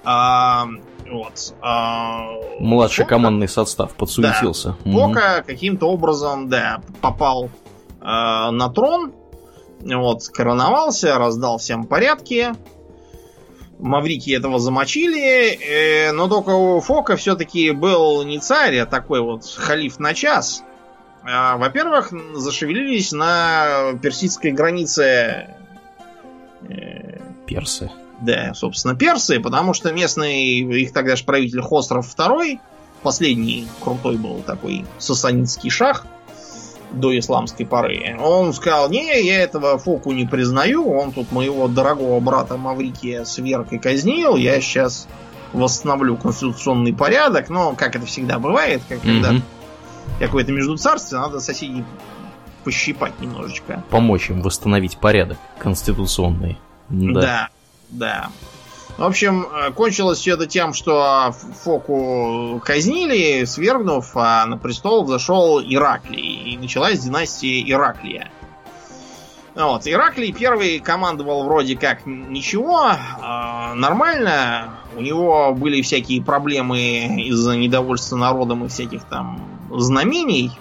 [0.10, 0.70] А,
[1.12, 1.54] вот.
[1.62, 2.30] А,
[2.62, 4.78] Младший Бока, командный состав подсуетился.
[4.86, 5.48] Да, Бока угу.
[5.48, 7.50] каким-то образом, да, попал
[8.00, 9.12] э, на трон.
[9.82, 12.54] Вот, короновался, раздал всем порядки.
[13.80, 19.44] Маврики этого замочили, э, но только у Фока все-таки был не царь, а такой вот
[19.46, 20.64] халиф на час.
[21.26, 25.54] Э, во-первых, зашевелились на персидской границе
[26.62, 27.92] э, персы.
[28.22, 32.60] Да, собственно, персы, потому что местный, их тогда же правитель Хосров II,
[33.04, 36.06] последний крутой был такой сасанитский шах
[36.92, 42.20] до исламской поры, он сказал, не, я этого Фоку не признаю, он тут моего дорогого
[42.20, 45.08] брата Маврикия сверг и казнил, я сейчас
[45.54, 49.22] восстановлю конституционный порядок, но, как это всегда бывает, как mm-hmm.
[49.22, 49.42] когда
[50.20, 51.84] какое-то междуцарствие, надо соседей
[52.64, 53.84] пощипать немножечко.
[53.90, 56.58] Помочь им восстановить порядок конституционный.
[56.90, 57.22] Да.
[57.22, 57.50] да.
[57.90, 58.30] Да.
[58.98, 61.32] В общем, э, кончилось все это тем, что
[61.64, 66.54] Фоку казнили, свергнув, а на престол взошел Ираклий.
[66.54, 68.32] И началась династия Ираклия.
[69.54, 69.88] Вот.
[69.88, 74.74] Ираклий первый командовал вроде как ничего, э, нормально.
[74.96, 80.52] У него были всякие проблемы из-за недовольства народом и всяких там знамений.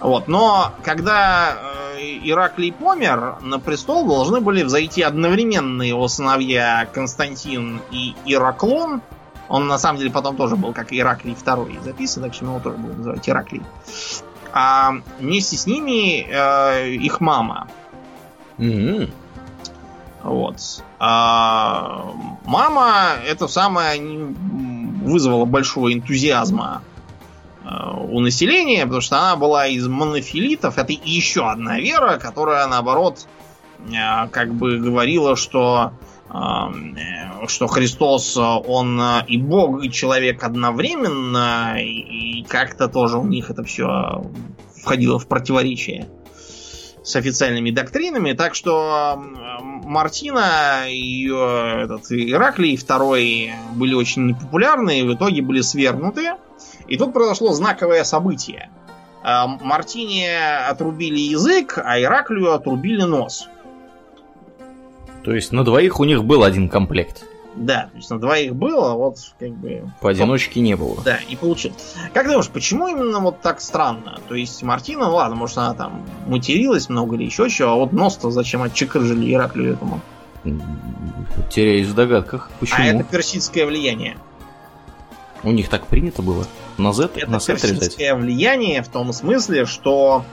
[0.00, 0.26] Вот.
[0.26, 1.71] Но когда э,
[2.22, 9.02] Ираклий помер, на престол должны были взойти одновременно его сыновья Константин и Ираклон.
[9.48, 12.76] Он на самом деле потом тоже был как Ираклий II записан, так что его тоже
[12.78, 13.62] будем называть Ираклий.
[14.52, 17.68] А вместе с ними э, их мама.
[18.58, 19.10] Mm-hmm.
[20.22, 20.56] Вот.
[20.98, 22.12] А,
[22.44, 24.00] мама это самое
[25.02, 26.82] вызвала большого энтузиазма
[27.64, 30.78] у населения, потому что она была из монофилитов.
[30.78, 33.26] Это еще одна вера, которая, наоборот,
[33.86, 35.92] э, как бы говорила, что
[36.28, 36.34] э,
[37.48, 44.24] что Христос, он и Бог, и человек одновременно, и как-то тоже у них это все
[44.82, 46.08] входило в противоречие
[47.02, 48.32] с официальными доктринами.
[48.32, 49.20] Так что
[49.60, 56.32] Мартина и ее этот Ираклий второй были очень непопулярны и в итоге были свергнуты.
[56.88, 58.70] И тут произошло знаковое событие.
[59.22, 63.48] А, Мартине отрубили язык, а Ираклию отрубили нос.
[65.22, 67.24] То есть на двоих у них был один комплект.
[67.54, 69.82] Да, то есть на двоих было, вот как бы...
[70.00, 71.02] Поодиночке не было.
[71.04, 71.72] Да, и получил.
[72.14, 74.18] Как думаешь, почему именно вот так странно?
[74.28, 78.30] То есть Мартина, ладно, может она там материлась много или еще чего, а вот нос-то
[78.30, 80.00] зачем отчекрыжили Ираклию этому?
[81.50, 82.50] Теряюсь в догадках.
[82.58, 82.78] Почему?
[82.80, 84.16] А это персидское влияние.
[85.44, 86.46] У них так принято было?
[86.78, 90.24] На Z, это на Z персидское влияние в том смысле, что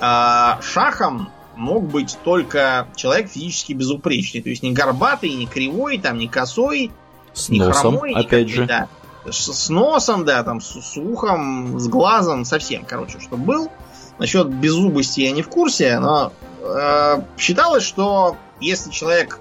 [0.00, 4.42] э, шахом мог быть только человек физически безупречный.
[4.42, 6.90] То есть не горбатый, не кривой, там, не косой,
[7.32, 8.14] с не носом, хромой.
[8.14, 8.66] Опять же.
[8.66, 8.88] Да.
[9.30, 13.70] С, с носом, да, там, с, с ухом, с глазом, совсем, короче, чтобы был.
[14.18, 19.38] Насчет беззубости я не в курсе, но э, считалось, что если человек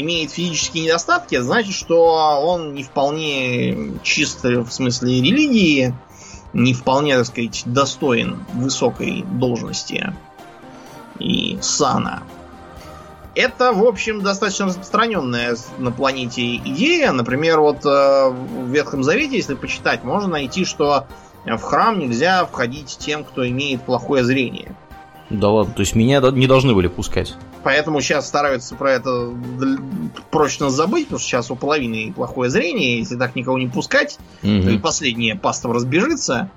[0.00, 5.94] имеет физические недостатки, значит, что он не вполне чист в смысле религии,
[6.52, 10.14] не вполне, так сказать, достоин высокой должности
[11.18, 12.22] и сана.
[13.34, 17.12] Это, в общем, достаточно распространенная на планете идея.
[17.12, 21.06] Например, вот э, в Ветхом Завете, если почитать, можно найти, что
[21.44, 24.74] в храм нельзя входить тем, кто имеет плохое зрение.
[25.30, 27.36] Да ладно, то есть меня не должны были пускать.
[27.62, 29.32] Поэтому сейчас стараются про это
[30.30, 34.62] прочно забыть, потому что сейчас у половины плохое зрение, если так никого не пускать, угу.
[34.62, 36.50] то и последняя паства разбежится.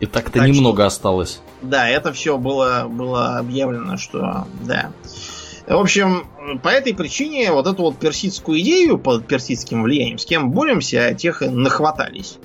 [0.00, 1.40] И так-то так немного что, осталось.
[1.62, 4.90] Да, это все было, было объявлено, что да.
[5.66, 6.26] В общем,
[6.62, 11.42] по этой причине вот эту вот персидскую идею под персидским влиянием, с кем боремся, тех
[11.42, 12.38] и нахватались.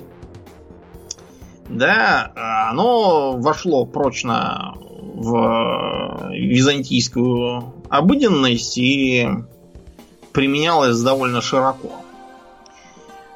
[1.68, 2.32] Да,
[2.70, 9.28] оно вошло прочно в византийскую обыденность и
[10.32, 11.90] применялось довольно широко.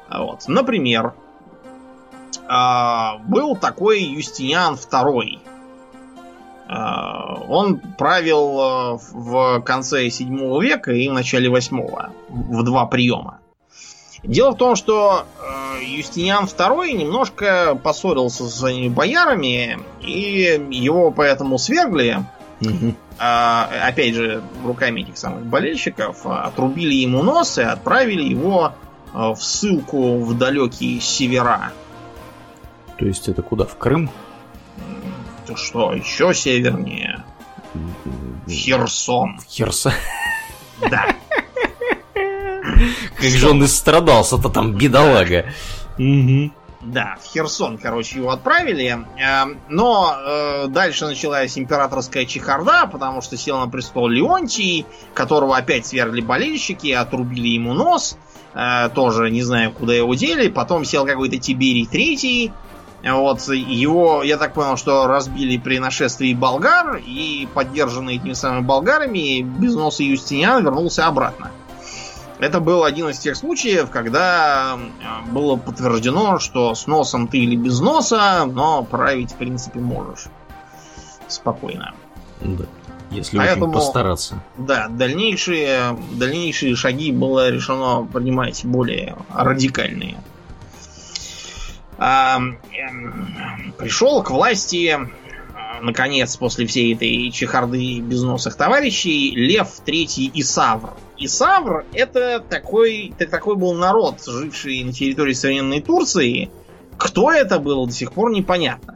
[0.09, 0.47] Вот.
[0.47, 1.13] Например,
[2.47, 5.39] а, был такой Юстиниан II.
[6.67, 11.87] А, он правил в конце 7 века и в начале 8
[12.29, 13.39] в два приема.
[14.23, 21.57] Дело в том, что э, Юстиниан II немножко поссорился с своими боярами, и его поэтому
[21.57, 22.23] свергли.
[22.61, 22.95] Угу.
[23.19, 28.73] А, опять же, руками этих самых болельщиков, отрубили ему нос и отправили его
[29.13, 31.73] в ссылку в далекие севера.
[32.97, 33.65] То есть это куда?
[33.65, 34.09] В Крым?
[35.45, 37.23] Ты что, еще севернее?
[37.73, 39.39] В Херсон.
[39.39, 39.91] В Херсон?
[40.89, 41.15] Да.
[43.17, 45.45] Как же он истрадался-то там, бедолага.
[46.85, 49.05] Да, в Херсон, короче, его отправили.
[49.17, 55.85] Эм, но э, дальше началась императорская чехарда, потому что сел на престол Леонтий, которого опять
[55.85, 58.17] свергли болельщики, отрубили ему нос.
[58.53, 60.49] Э, тоже не знаю, куда его дели.
[60.49, 62.51] Потом сел какой-то Тиберий Третий.
[63.01, 69.41] Вот, его, я так понял, что разбили при нашествии болгар, и поддержанный этими самыми болгарами,
[69.41, 71.51] без носа Юстиниан вернулся обратно.
[72.39, 74.77] Это был один из тех случаев, когда
[75.27, 80.25] было подтверждено, что с носом ты или без носа, но править, в принципе, можешь.
[81.27, 81.93] Спокойно.
[82.41, 82.65] Да.
[83.11, 84.43] Если Поэтому, очень постараться.
[84.57, 90.17] Да, дальнейшие, дальнейшие шаги было решено принимать более радикальные.
[91.99, 92.39] А,
[93.77, 94.99] пришел к власти
[95.83, 100.93] наконец, после всей этой чехарды безносых товарищей, Лев Третий Исавр.
[101.17, 106.49] Исавр это такой, это такой был народ, живший на территории современной Турции.
[106.97, 108.95] Кто это был, до сих пор непонятно.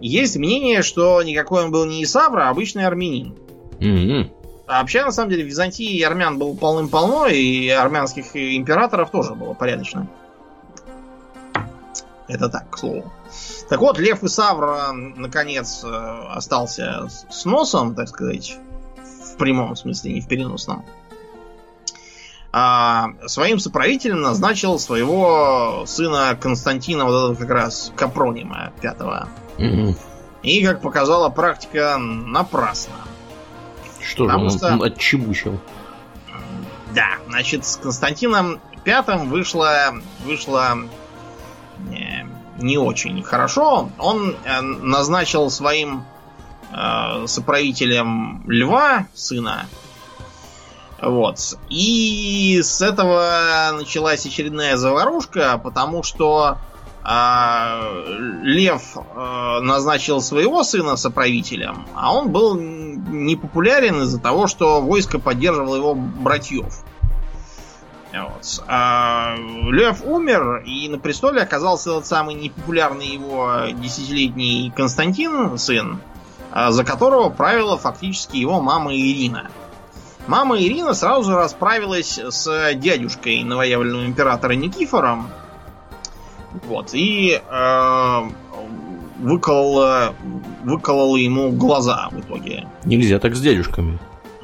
[0.00, 3.34] Есть мнение, что никакой он был не Исавр, а обычный армянин.
[3.78, 4.30] Mm-hmm.
[4.66, 9.54] А вообще, на самом деле, в Византии армян было полным-полно, и армянских императоров тоже было
[9.54, 10.08] порядочно.
[12.28, 13.10] Это так, к слову.
[13.68, 15.88] Так вот, Лев и Савр, наконец, э,
[16.34, 18.58] остался с носом, так сказать,
[18.96, 20.84] в прямом смысле, не в переносном.
[22.52, 29.28] А своим соправителем назначил своего сына Константина, вот этого как раз Капронима пятого.
[29.58, 29.94] Угу.
[30.42, 32.94] И, как показала практика, напрасно.
[34.00, 34.82] Что Потому же он, что...
[34.82, 35.60] отчебучил?
[36.94, 40.78] Да, значит, с Константином пятым вышло, вышло
[41.92, 42.09] э,
[42.60, 43.90] не очень хорошо.
[43.98, 46.04] Он э, назначил своим
[46.72, 49.66] э, соправителем Льва, сына.
[51.00, 51.38] Вот.
[51.70, 56.58] И с этого началась очередная заварушка, потому что
[57.02, 65.18] э, Лев э, назначил своего сына соправителем, а он был непопулярен из-за того, что войско
[65.18, 66.84] поддерживало его братьев.
[68.12, 68.62] Вот.
[68.66, 76.00] А Лев умер, и на престоле оказался тот самый непопулярный его десятилетний Константин, сын,
[76.50, 79.50] а, за которого правила фактически его мама Ирина.
[80.26, 85.28] Мама Ирина сразу расправилась с дядюшкой новоявленного императора Никифором.
[86.66, 88.20] Вот, и э,
[89.20, 90.14] выколола,
[90.64, 92.66] выколола ему глаза в итоге.
[92.84, 93.98] Нельзя так с дядюшками.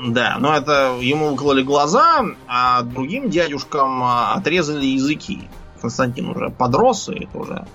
[0.07, 5.49] Да, но это ему выкололи глаза, а другим дядюшкам а, отрезали языки.
[5.81, 7.67] Константин уже подрос и тоже,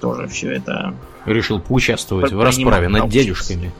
[0.00, 0.94] тоже все это...
[1.24, 3.72] Решил поучаствовать в расправе над дядюшками.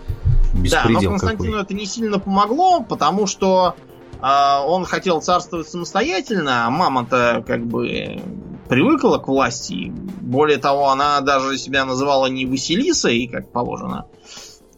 [0.55, 1.62] Да, но Константину какой.
[1.62, 3.76] это не сильно помогло, потому что
[4.20, 8.20] э, он хотел царствовать самостоятельно, а мама-то как бы
[8.68, 9.92] привыкла к власти.
[10.20, 14.07] Более того, она даже себя называла не Василисой, как положено,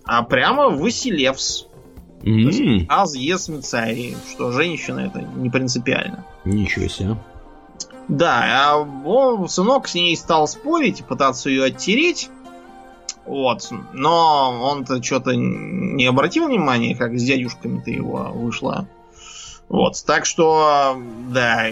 [0.04, 1.66] а прямо Василевс.
[2.22, 2.86] Mm-hmm.
[2.88, 6.24] Аз есмицарий, что женщина это не принципиально.
[6.44, 7.16] Ничего себе.
[8.08, 12.28] Да, а он, сынок с ней стал спорить, пытаться ее оттереть.
[13.24, 13.70] Вот.
[13.92, 18.86] Но он-то что-то не обратил внимания, как с дядюшками-то его вышло.
[19.68, 20.02] Вот.
[20.04, 21.66] Так что, да,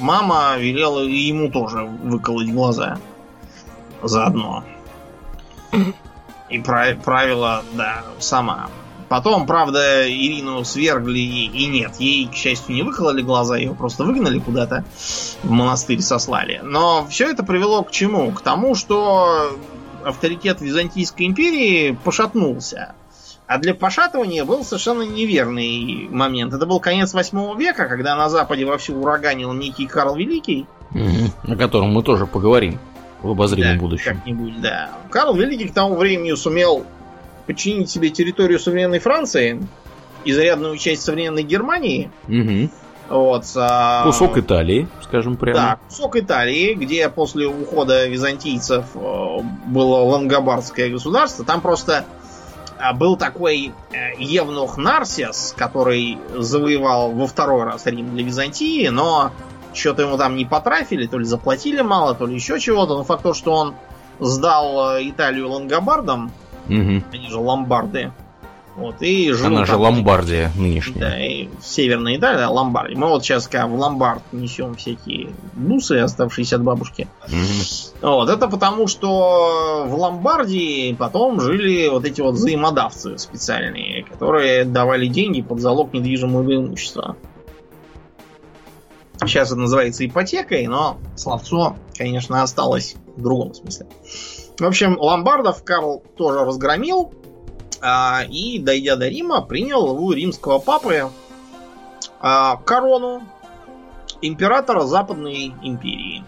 [0.00, 2.98] мама велела ему тоже выколоть глаза.
[4.02, 4.64] Заодно.
[6.50, 8.68] И правила, да, сама.
[9.08, 11.92] Потом, правда, Ирину свергли и нет.
[11.98, 14.84] Ей, к счастью, не выкололи глаза, ее просто выгнали куда-то,
[15.42, 16.60] в монастырь сослали.
[16.62, 18.32] Но все это привело к чему?
[18.32, 19.56] К тому, что
[20.04, 22.94] авторитет Византийской империи пошатнулся.
[23.46, 26.54] А для пошатывания был совершенно неверный момент.
[26.54, 30.66] Это был конец 8 века, когда на Западе вовсю ураганил некий Карл Великий.
[30.92, 32.78] Угу, о котором мы тоже поговорим
[33.22, 34.16] в обозримом да, будущем.
[34.16, 34.90] Как-нибудь, да.
[35.10, 36.86] Карл Великий к тому времени сумел
[37.46, 39.66] подчинить себе территорию современной Франции,
[40.24, 42.10] изрядную часть современной Германии.
[42.28, 42.70] Угу.
[43.08, 44.04] Вот, а...
[44.04, 45.58] Кусок Италии, скажем прямо.
[45.58, 51.44] Да, кусок Италии, где после ухода византийцев э, было лангобардское государство.
[51.44, 52.06] Там просто
[52.78, 59.32] а, был такой э, Евнух Нарсис, который завоевал во второй раз Рим для Византии, но
[59.74, 62.96] что-то ему там не потрафили, то ли заплатили мало, то ли еще чего-то.
[62.96, 63.74] Но факт то, что он
[64.18, 66.32] сдал э, Италию лангобардам,
[66.68, 67.02] угу.
[67.12, 68.12] они же ломбарды,
[68.76, 70.98] вот, и жил Она же Ломбардия нынешняя.
[70.98, 72.98] Да, и Северная Италия, Ломбардия.
[72.98, 77.06] Мы вот сейчас в Ломбард несем всякие бусы, оставшиеся от бабушки.
[77.28, 77.94] Mm-hmm.
[78.02, 85.06] Вот, это потому, что в Ломбардии потом жили вот эти вот взаимодавцы специальные, которые давали
[85.06, 87.16] деньги под залог недвижимого имущества.
[89.20, 93.86] Сейчас это называется ипотекой, но словцо, конечно, осталось в другом смысле.
[94.58, 97.12] В общем, ломбардов Карл тоже разгромил,
[97.80, 101.10] а, и, дойдя до Рима, принял у римского папы
[102.20, 103.22] а, корону
[104.22, 106.24] императора Западной империи.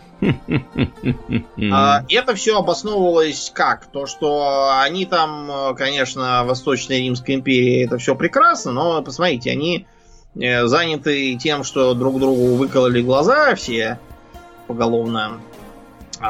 [1.73, 3.87] А, это все обосновывалось как?
[3.87, 9.87] То, что они там, конечно, Восточной Римской империи это все прекрасно, но посмотрите, они
[10.35, 13.99] э, заняты тем, что друг другу выкололи глаза все
[14.67, 15.41] поголовно.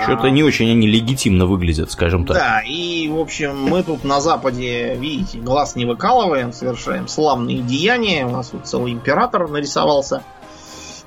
[0.03, 2.37] Что-то не очень они легитимно выглядят, скажем так.
[2.37, 8.27] Да, и, в общем, мы тут на Западе, видите, глаз не выкалываем, совершаем славные деяния.
[8.27, 10.23] У нас тут целый император нарисовался.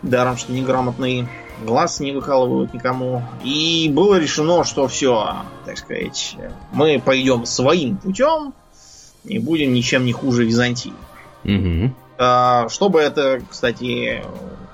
[0.01, 1.27] Даром, что неграмотный.
[1.65, 3.21] Глаз не выкалывают никому.
[3.43, 5.35] И было решено, что все,
[5.65, 6.37] так сказать,
[6.71, 8.53] мы пойдем своим путем
[9.25, 10.93] и будем ничем не хуже Византии.
[11.43, 11.93] Угу.
[12.69, 14.23] Чтобы это, кстати,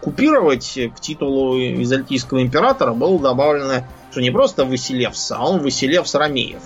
[0.02, 3.84] купировать к титулу византийского императора было добавлено,
[4.16, 6.62] что не просто Василевс, а он Василевс Ромеев.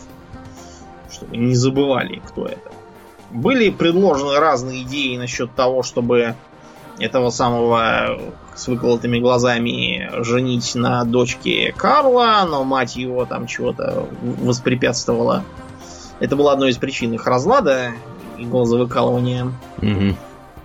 [1.11, 2.71] Чтобы не забывали, кто это.
[3.31, 6.35] Были предложены разные идеи насчет того, чтобы
[6.99, 8.21] этого самого
[8.55, 15.43] с выколотыми глазами женить на дочке Карла, но мать его там чего-то воспрепятствовала.
[16.19, 17.93] Это была одной из причин их разлада
[18.37, 19.51] и глазовыкалывания.
[19.81, 20.15] Угу.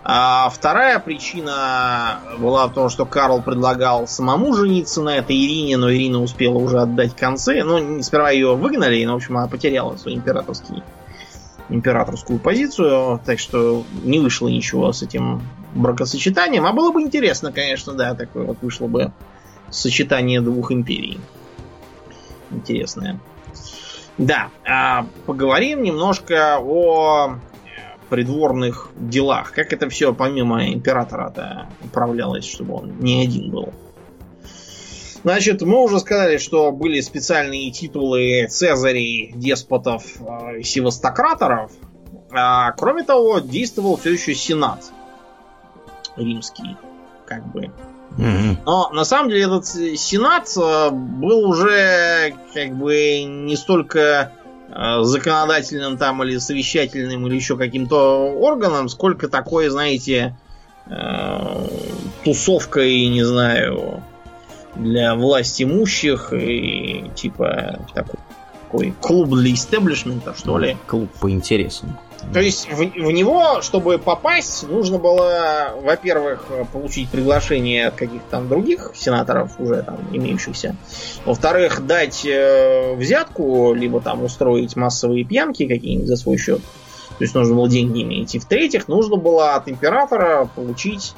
[0.06, 5.90] А вторая причина была в том, что Карл предлагал самому жениться на этой Ирине, но
[5.90, 7.64] Ирина успела уже отдать концы.
[7.64, 10.82] Ну, сперва ее выгнали, но, в общем, она потеряла свою императорский,
[11.70, 15.40] императорскую позицию, так что не вышло ничего с этим
[15.74, 16.66] бракосочетанием.
[16.66, 19.10] А было бы интересно, конечно, да, такое вот вышло бы
[19.70, 21.18] сочетание двух империй.
[22.50, 23.18] Интересное.
[24.18, 27.38] Да, а поговорим немножко о
[28.08, 29.52] придворных делах.
[29.52, 33.72] Как это все помимо императора-то управлялось, чтобы он не один был?
[35.24, 41.72] Значит, мы уже сказали, что были специальные титулы цезарей, деспотов, э, севастократоров.
[42.30, 44.92] А, кроме того, действовал все еще сенат
[46.16, 46.76] римский,
[47.26, 47.72] как бы.
[48.64, 54.30] Но на самом деле этот сенат э, был уже как бы не столько
[54.74, 60.36] законодательным там или совещательным или еще каким-то органом, сколько такое, знаете,
[60.86, 61.68] э,
[62.24, 64.02] тусовкой, не знаю,
[64.74, 68.16] для власть имущих и типа такой,
[68.64, 70.76] такой клуб для истеблишмента, что ли.
[70.86, 71.96] Клуб по интересам.
[72.32, 78.48] То есть в, в него, чтобы попасть, нужно было, во-первых, получить приглашение от каких-то там
[78.48, 80.76] других сенаторов, уже там имеющихся.
[81.24, 86.60] Во-вторых, дать э, взятку, либо там устроить массовые пьянки какие-нибудь за свой счет.
[87.18, 88.34] То есть нужно было деньги иметь.
[88.34, 91.14] И в-третьих, нужно было от императора получить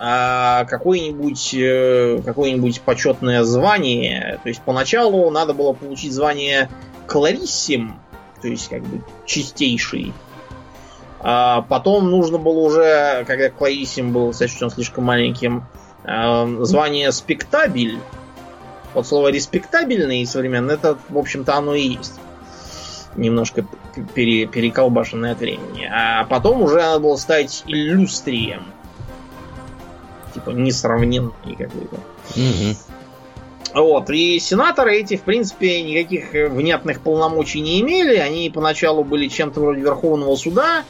[0.00, 4.40] э, какое-нибудь э, какое-нибудь почетное звание.
[4.42, 6.68] То есть поначалу надо было получить звание
[7.06, 8.00] клариссим,
[8.42, 10.12] то есть как бы чистейший
[11.22, 15.64] а потом нужно было уже, когда Клаисим был сочтен слишком маленьким,
[16.04, 17.98] эм, звание спектабель.
[18.94, 22.14] Вот слово респектабельный современный, это, в общем-то, оно и есть.
[23.16, 23.66] Немножко
[24.14, 25.88] пере, переколбашенное от времени.
[25.92, 28.64] А потом уже надо было стать иллюстрием.
[30.32, 31.96] Типа несравненный какой-то.
[32.36, 32.76] Угу.
[33.74, 34.10] Вот.
[34.10, 38.16] И сенаторы эти, в принципе, никаких внятных полномочий не имели.
[38.16, 40.84] Они поначалу были чем-то вроде Верховного суда,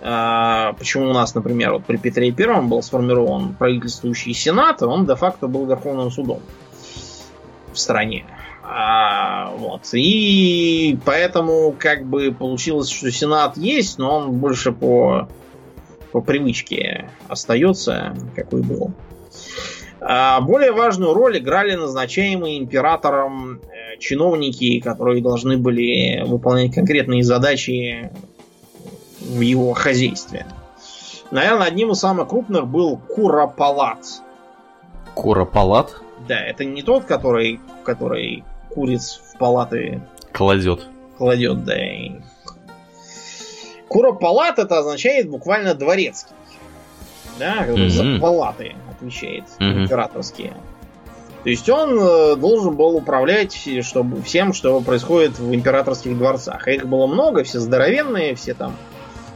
[0.00, 5.66] почему у нас, например, вот при Петре Первом был сформирован правительствующий сенат, он де-факто был
[5.66, 6.40] Верховным судом
[7.72, 8.24] в стране.
[8.68, 9.82] А, вот.
[9.92, 15.28] И поэтому как бы получилось, что Сенат есть, но он больше по,
[16.10, 18.92] по привычке остается, какой был.
[20.00, 28.10] А более важную роль играли назначаемые императором э, чиновники, которые должны были выполнять конкретные задачи
[29.26, 30.46] в его хозяйстве.
[31.30, 34.04] Наверное, одним из самых крупных был Куропалат.
[35.14, 36.00] Куропалат?
[36.28, 40.00] Да, это не тот, который, который куриц в палаты
[40.32, 40.86] кладет.
[41.16, 41.74] Кладет, да.
[43.88, 46.34] Куропалат это означает буквально дворецкий.
[47.38, 47.88] да, mm-hmm.
[47.88, 49.82] за палаты отвечает, mm-hmm.
[49.84, 50.54] императорские.
[51.44, 56.66] То есть он э, должен был управлять чтобы, всем, что происходит в императорских дворцах.
[56.66, 58.74] А их было много, все здоровенные, все там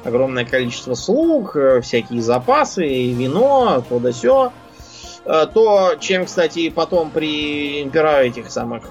[0.04, 4.52] огромное количество слуг, э, всякие запасы, вино, то да сё.
[5.24, 8.90] Э, то, чем, кстати, потом при импера этих самых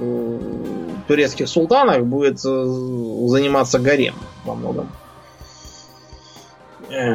[1.08, 4.90] турецких султанах будет заниматься гарем во многом.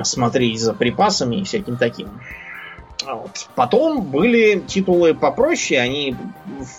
[0.05, 2.20] Смотреть за припасами и всяким таким.
[3.07, 3.49] Вот.
[3.55, 6.16] Потом были титулы попроще, они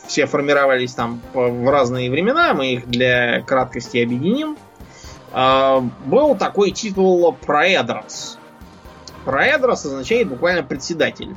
[0.08, 4.56] все формировались там в разные времена, мы их для краткости объединим.
[4.56, 4.75] А,
[5.36, 8.38] был такой титул Проэдрос.
[9.26, 11.36] Проэдрос означает буквально председатель.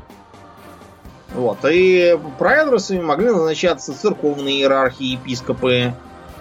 [1.34, 1.59] Вот.
[1.64, 5.94] И проэдросами могли назначаться церковные иерархи, епископы,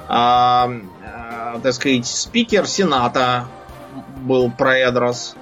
[0.08, 0.70] а,
[1.04, 3.48] а, так сказать, спикер Сената
[4.22, 5.36] был проэдрос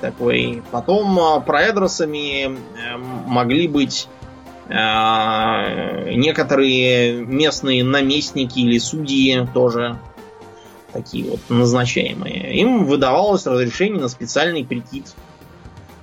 [0.00, 0.62] такой.
[0.70, 2.50] Потом а, проэдросами э,
[3.26, 4.08] могли быть
[4.68, 9.96] э, некоторые местные наместники или судьи тоже
[10.92, 12.54] такие вот назначаемые.
[12.60, 15.14] Им выдавалось разрешение на специальный прикид,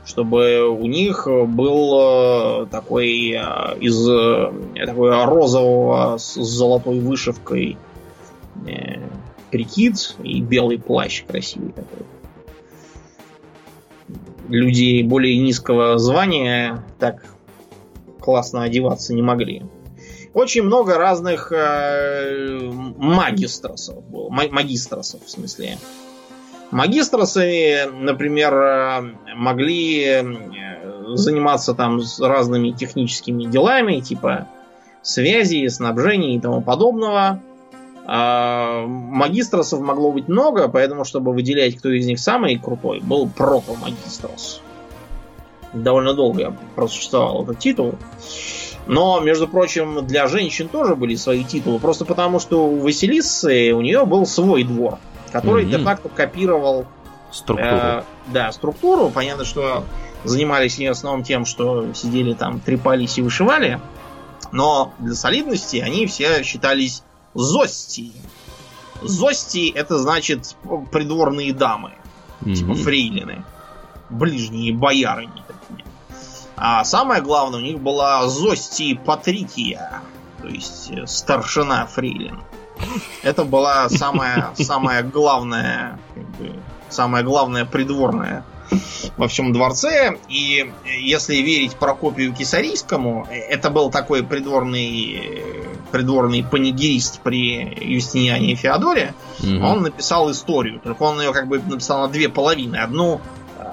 [0.06, 4.06] чтобы у них был э, такой из
[4.76, 7.78] такой розового с золотой вышивкой
[9.52, 12.06] прикид и белый плащ красивый такой
[14.50, 17.26] людей более низкого звания так
[18.20, 19.64] классно одеваться не могли.
[20.38, 24.30] Очень много разных э, магистросов было.
[24.30, 25.80] Магистросов, в смысле.
[26.70, 29.02] Магистросами, например, э,
[29.36, 30.24] могли э,
[31.16, 34.48] заниматься там разными техническими делами, типа
[35.02, 37.42] связи, снабжения и тому подобного.
[38.06, 44.62] А, магистросов могло быть много, поэтому, чтобы выделять, кто из них самый крутой, был протомагистрос.
[45.74, 47.96] Довольно долго просуществовал этот титул.
[48.88, 51.80] Но, между прочим, для женщин тоже были свои титулы.
[51.80, 54.98] Просто потому, что у Василисы у нее был свой двор,
[55.32, 55.78] который mm-hmm.
[55.78, 56.86] де-факто копировал
[57.32, 57.70] структуру.
[57.70, 59.10] Э, да, структуру.
[59.10, 59.84] Понятно, что
[60.24, 63.80] занимались они в основном тем, что сидели там, трепались и вышивали.
[64.52, 68.14] Но для солидности они все считались Зости.
[69.04, 70.56] Зости это значит
[70.92, 71.92] придворные дамы.
[72.42, 72.54] Mm-hmm.
[72.56, 73.44] Типа фрейлины.
[74.10, 75.86] Ближние боярыни такие.
[76.58, 80.02] А самое главное, у них была Зости Патрикия.
[80.42, 82.42] То есть э, старшина фрейлин.
[83.24, 86.54] Это была самая, самая главная, как бы,
[86.90, 88.44] самая главная придворная
[89.18, 90.18] во всем дворце.
[90.30, 95.44] И если верить Прокопию Кисарийскому, это был такой придворный,
[95.92, 99.14] придворный панигерист при Юстиниане и Феодоре.
[99.40, 99.66] Угу.
[99.66, 100.80] Он написал историю.
[100.80, 102.78] Только он ее как бы написал на две половины.
[102.78, 103.22] Одну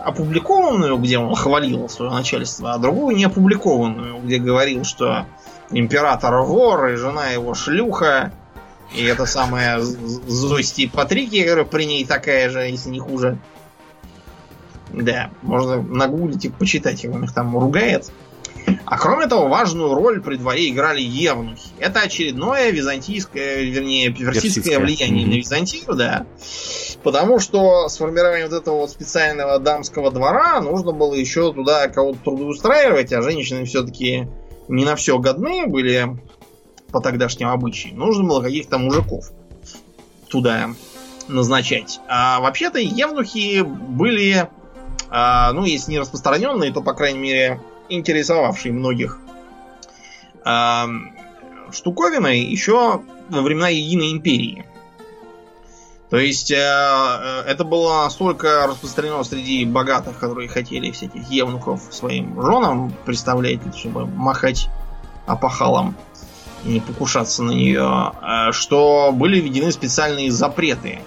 [0.04, 5.26] опубликованную, где он хвалил свое начальство, а другую не опубликованную, где говорил, что
[5.70, 8.32] император вор и жена его шлюха.
[8.94, 13.38] И это самая Зости Патрики, при ней такая же, если не хуже.
[14.92, 18.12] Да, можно нагуглить и почитать, он их там ругает.
[18.84, 21.68] А кроме того, важную роль при дворе играли евнухи.
[21.78, 25.30] Это очередное византийское, вернее, персидское влияние mm-hmm.
[25.30, 26.26] на Византию, да.
[27.04, 32.18] Потому что с формированием вот этого вот специального дамского двора нужно было еще туда кого-то
[32.24, 34.26] трудоустраивать, а женщины все-таки
[34.68, 36.16] не на все годны были
[36.90, 37.98] по тогдашним обычаям.
[37.98, 39.30] Нужно было каких-то мужиков
[40.28, 40.70] туда
[41.28, 42.00] назначать.
[42.08, 44.48] А вообще-то евнухи были
[45.10, 49.20] а, ну, если не распространенные, то, по крайней мере, интересовавшие многих
[50.44, 50.88] а,
[51.70, 54.64] штуковиной еще во времена Единой Империи.
[56.10, 62.40] То есть э, э, это было настолько распространено среди богатых, которые хотели всяких евнухов своим
[62.40, 64.68] женам представлять, чтобы махать
[65.26, 65.96] опахалом
[66.64, 71.00] и не покушаться на нее, э, что были введены специальные запреты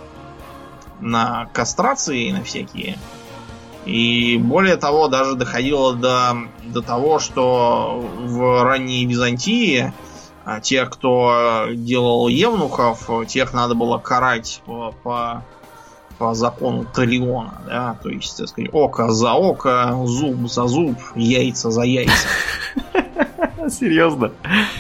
[1.00, 2.98] на кастрации, на всякие.
[3.86, 9.94] И более того, даже доходило до, до того, что в ранней Византии
[10.50, 15.44] а, тех, кто делал евнухов, тех надо было карать по, по,
[16.18, 21.70] по закону Талиона, да, то есть, так сказать, око за око, зуб за зуб, яйца
[21.70, 22.30] за яйца.
[23.70, 24.32] Серьезно?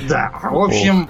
[0.07, 1.09] Да, в общем,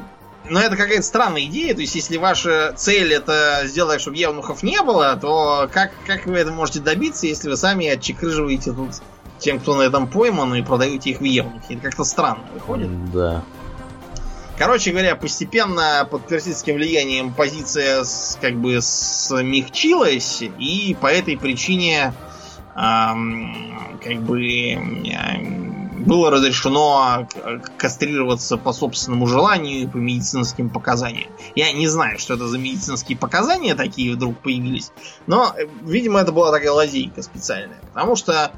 [0.49, 1.75] но это какая-то странная идея.
[1.75, 6.37] То есть, если ваша цель это сделать, чтобы евнухов не было, то как, как вы
[6.37, 8.89] это можете добиться, если вы сами отчекрыживаете тут
[9.37, 11.73] тем, кто на этом пойман, и продаете их в евнухи?
[11.73, 13.11] Это как-то странно выходит.
[13.11, 13.43] Да.
[14.57, 22.13] Короче говоря, постепенно под персидским влиянием позиция с, как бы смягчилась, и по этой причине
[22.73, 24.39] как бы
[25.97, 27.27] было разрешено
[27.77, 31.29] кастрироваться по собственному желанию и по медицинским показаниям.
[31.55, 34.91] Я не знаю, что это за медицинские показания такие вдруг появились,
[35.25, 38.51] но, видимо, это была такая лазейка специальная, потому что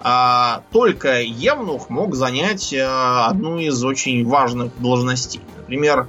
[0.00, 5.42] а, только Евнух мог занять а, одну из очень важных должностей.
[5.58, 6.08] Например,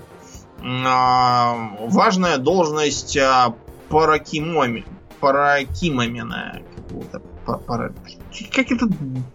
[0.64, 3.56] а, важная должность а,
[3.90, 4.86] паракимоми,
[5.20, 7.22] паракимомена какого-то
[7.56, 7.94] пара...
[8.54, 8.88] Как это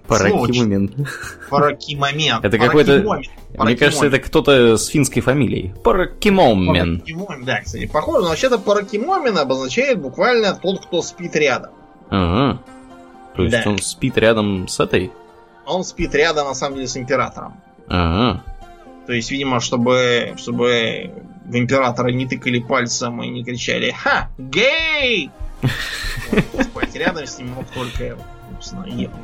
[0.07, 1.07] Паракимомен.
[1.49, 2.39] Паракимомен.
[2.43, 3.21] Это какой-то...
[3.59, 5.75] Мне кажется, это кто-то с финской фамилией.
[5.83, 7.01] Паракимомен.
[7.01, 11.73] Паракимомен, да, кстати, похоже, но вообще-то паракимомен обозначает буквально тот, кто спит рядом.
[12.11, 12.63] Ага.
[13.35, 13.71] То есть да.
[13.71, 15.11] он спит рядом с этой?
[15.67, 17.55] Он спит рядом, на самом деле, с императором.
[17.89, 18.43] Ага.
[19.07, 21.11] То есть, видимо, чтобы, чтобы
[21.45, 24.31] в императора не тыкали пальцем и не кричали «Ха!
[24.39, 25.31] Гей!»
[26.63, 28.19] Спать рядом с ним мог только,
[28.51, 29.21] собственно, Евнух.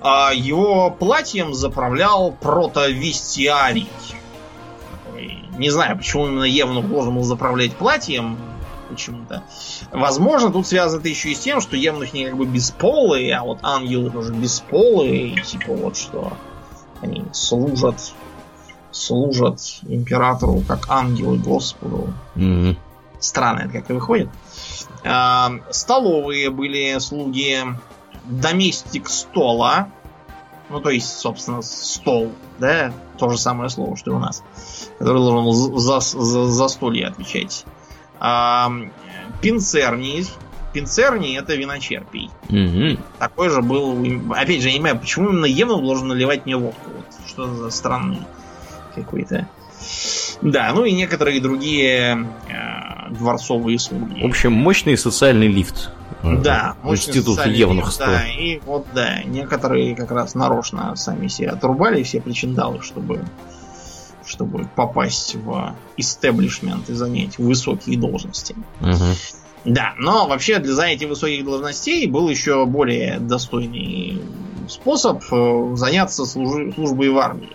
[0.00, 3.88] А его платьем заправлял протовестиарий.
[5.56, 8.36] Не знаю, почему именно Евнух должен был заправлять платьем,
[8.88, 9.42] почему-то.
[9.92, 13.60] Возможно, тут связано это еще и с тем, что Евнухи как бы бесполые, а вот
[13.62, 16.36] ангелы тоже бесполые, и типа вот что
[17.00, 18.14] они служат
[18.94, 22.14] служат императору как ангелы Господу.
[22.36, 22.76] Mm-hmm.
[23.18, 24.28] Странно это как-то выходит.
[24.28, 24.73] А,
[25.70, 27.58] столовые были слуги
[28.24, 29.88] доместик стола.
[30.70, 34.42] Ну, то есть, собственно, стол, да, то же самое слово, что и у нас,
[34.98, 37.64] который должен за, за, за столье отвечать.
[38.18, 38.72] А,
[39.42, 40.26] пинцерний.
[40.72, 42.30] Пинцерний это виночерпий.
[42.48, 43.00] Угу.
[43.18, 43.96] Такой же был.
[44.32, 46.90] Опять же, я не понимаю, почему именно Евну должен наливать мне водку.
[46.96, 48.22] Вот, что за странный
[48.94, 49.46] какой-то.
[50.42, 54.22] Да, ну и некоторые другие э, дворцовые слуги.
[54.22, 55.90] В общем, мощный социальный лифт.
[56.22, 58.06] Да, институт Евнухства.
[58.06, 63.24] Да, и вот да, некоторые как раз нарочно сами себе отрубали все причиндалы, чтобы
[64.26, 68.56] чтобы попасть в истеблишмент и занять высокие должности.
[68.80, 69.14] Угу.
[69.64, 74.20] Да, но вообще для занятия высоких должностей был еще более достойный
[74.68, 77.50] способ э, заняться служи, службой в армии.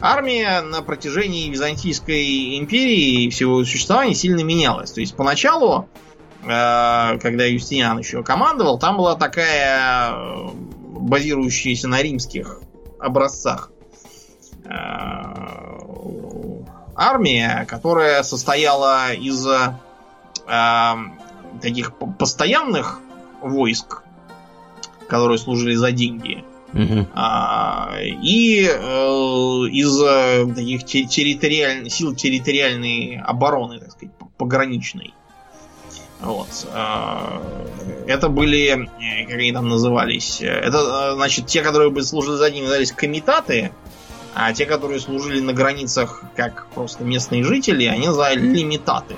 [0.00, 4.92] Армия на протяжении Византийской империи и всего существования сильно менялась.
[4.92, 5.88] То есть поначалу,
[6.42, 10.48] э, когда Юстиниан еще командовал, там была такая э,
[10.98, 12.60] базирующаяся на римских
[12.98, 13.70] образцах
[16.96, 20.94] армия, которая состояла из э,
[21.62, 23.00] таких постоянных
[23.42, 24.02] войск,
[25.08, 26.44] которые служили за деньги,
[26.76, 27.06] угу.
[27.14, 28.70] а, и э,
[29.72, 35.14] из э, таких территориальных сил территориальной обороны, так сказать, пограничной.
[36.20, 36.48] Вот.
[36.72, 37.40] Э,
[38.06, 42.64] это были, э, как они там назывались, это, значит, те, которые бы служили за деньги,
[42.64, 43.72] назывались комитаты,
[44.34, 49.16] а те, которые служили на границах как просто местные жители, они за лимитаты.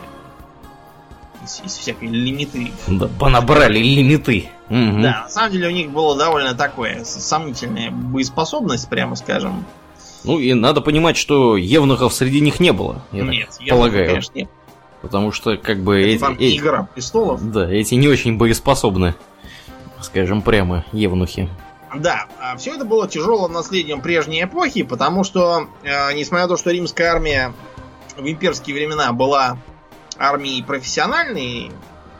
[1.44, 2.70] Из, из всякой лимиты.
[2.86, 4.48] Да, понабрали лимиты.
[4.70, 5.02] Угу.
[5.02, 9.64] Да, на самом деле у них было довольно такое сомнительная боеспособность, прямо скажем.
[10.24, 13.02] Ну и надо понимать, что евнухов среди них не было.
[13.12, 14.08] Я нет, так полагаю.
[14.08, 14.50] конечно, нет.
[15.00, 16.58] Потому что, как бы, Это эти, вам эти...
[16.58, 17.50] Игра престолов.
[17.50, 19.14] Да, эти не очень боеспособны.
[20.00, 21.48] Скажем прямо, евнухи.
[21.94, 26.56] Да, а все это было тяжелым наследием прежней эпохи, потому что, э, несмотря на то,
[26.56, 27.54] что римская армия
[28.16, 29.56] в имперские времена была
[30.18, 31.70] армией профессиональной,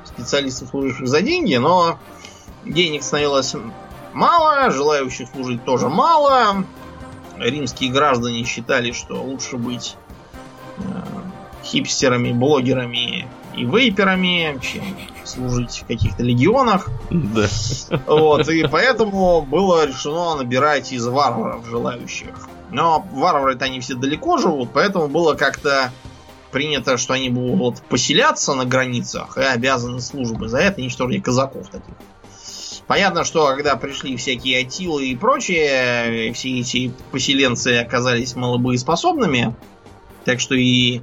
[0.04, 1.98] специалистов, служивших за деньги, но
[2.64, 3.54] денег становилось
[4.12, 6.64] мало, желающих служить тоже мало.
[7.36, 9.96] Римские граждане считали, что лучше быть
[10.78, 10.82] э,
[11.64, 14.82] хипстерами, блогерами и вейперами, чем
[15.24, 16.88] служить в каких-то легионах.
[17.10, 17.46] Да.
[18.06, 22.48] Вот, и поэтому было решено набирать из варваров желающих.
[22.70, 25.92] Но варвары-то они все далеко живут, поэтому было как-то
[26.50, 30.48] принято, что они будут поселяться на границах и обязаны службы.
[30.48, 31.94] За это уничтожили казаков таких.
[32.88, 39.54] Понятно, что когда пришли всякие Атилы и прочие, все эти поселенцы оказались малобоеспособными.
[40.24, 41.02] Так что и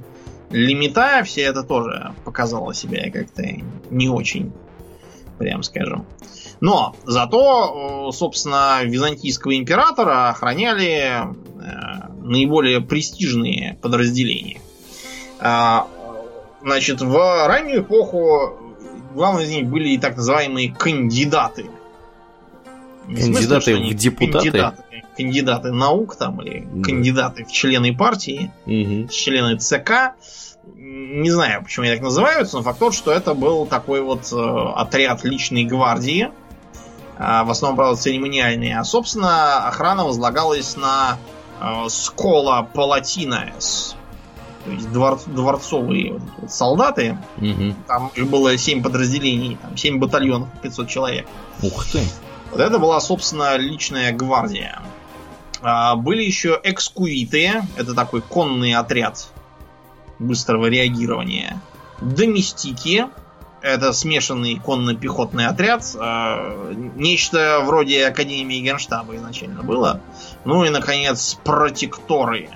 [0.50, 3.44] лимита, все это тоже показало себя как-то
[3.90, 4.52] не очень,
[5.38, 6.06] прям скажем.
[6.60, 11.22] Но зато, собственно, византийского императора охраняли э,
[12.20, 14.60] наиболее престижные подразделения.
[15.38, 15.86] А,
[16.62, 18.58] значит, в раннюю эпоху
[19.14, 21.66] главным из них были так называемые кандидаты.
[23.06, 24.50] Кандидаты смысле, в депутаты?
[24.50, 24.82] Кандидаты,
[25.16, 26.82] кандидаты наук там или да.
[26.82, 29.08] кандидаты в члены партии, угу.
[29.08, 30.14] члены ЦК
[30.74, 34.72] не знаю, почему они так называются, но факт тот, что это был такой вот э,
[34.74, 36.30] отряд личной гвардии,
[37.18, 38.78] А, в основном, правда, церемониальные.
[38.78, 41.18] А, собственно, охрана возлагалась на
[41.60, 43.96] э, скола палатинес.
[44.64, 47.16] То есть двор, дворцовые вот, вот, солдаты.
[47.38, 47.74] Угу.
[47.86, 51.26] Там их было 7 подразделений, там 7 батальонов, 500 человек.
[51.62, 52.02] Ух ты!
[52.56, 54.80] Вот это была, собственно, личная гвардия.
[55.60, 57.62] А, были еще экскувиты.
[57.76, 59.28] Это такой конный отряд
[60.18, 61.60] быстрого реагирования.
[62.00, 63.08] Доместики.
[63.60, 65.84] Это смешанный конно-пехотный отряд.
[66.00, 70.00] А, нечто вроде Академии Генштаба изначально было.
[70.46, 72.48] Ну и, наконец, протекторы.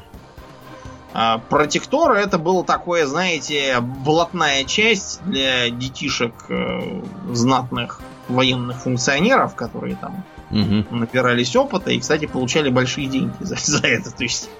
[1.13, 7.03] А, протекторы это было такое, знаете, блатная часть для детишек э,
[7.33, 8.01] знатных
[8.31, 10.97] военных функционеров, которые там угу.
[10.97, 14.11] набирались опыта и, кстати, получали большие деньги за, за это.
[14.11, 14.51] То есть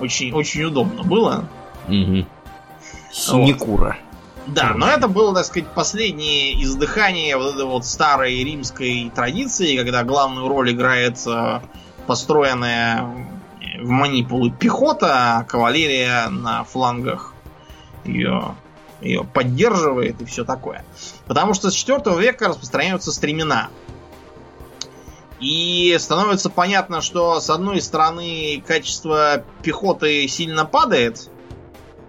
[0.00, 1.48] очень, очень удобно было.
[1.88, 2.26] Угу.
[3.12, 3.96] Синекура.
[4.46, 4.54] Вот.
[4.54, 10.04] Да, но это было, так сказать, последнее издыхание вот этой вот старой римской традиции, когда
[10.04, 11.60] главную роль играет э,
[12.06, 13.06] построенная
[13.80, 17.32] в манипулы пехота, а кавалерия на флангах
[18.04, 18.54] ее,
[19.00, 20.84] ее поддерживает и все такое.
[21.26, 23.68] Потому что с 4 века распространяются стремена.
[25.40, 31.28] И становится понятно, что с одной стороны качество пехоты сильно падает,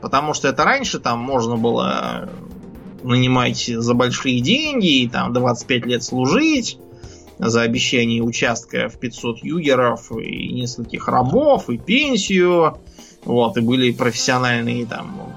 [0.02, 2.30] потому что это раньше там можно было
[3.04, 6.80] нанимать за большие деньги и там 25 лет служить
[7.38, 12.78] за обещание участка в 500 югеров и нескольких рабов и пенсию.
[13.26, 15.36] Вот, и были профессиональные там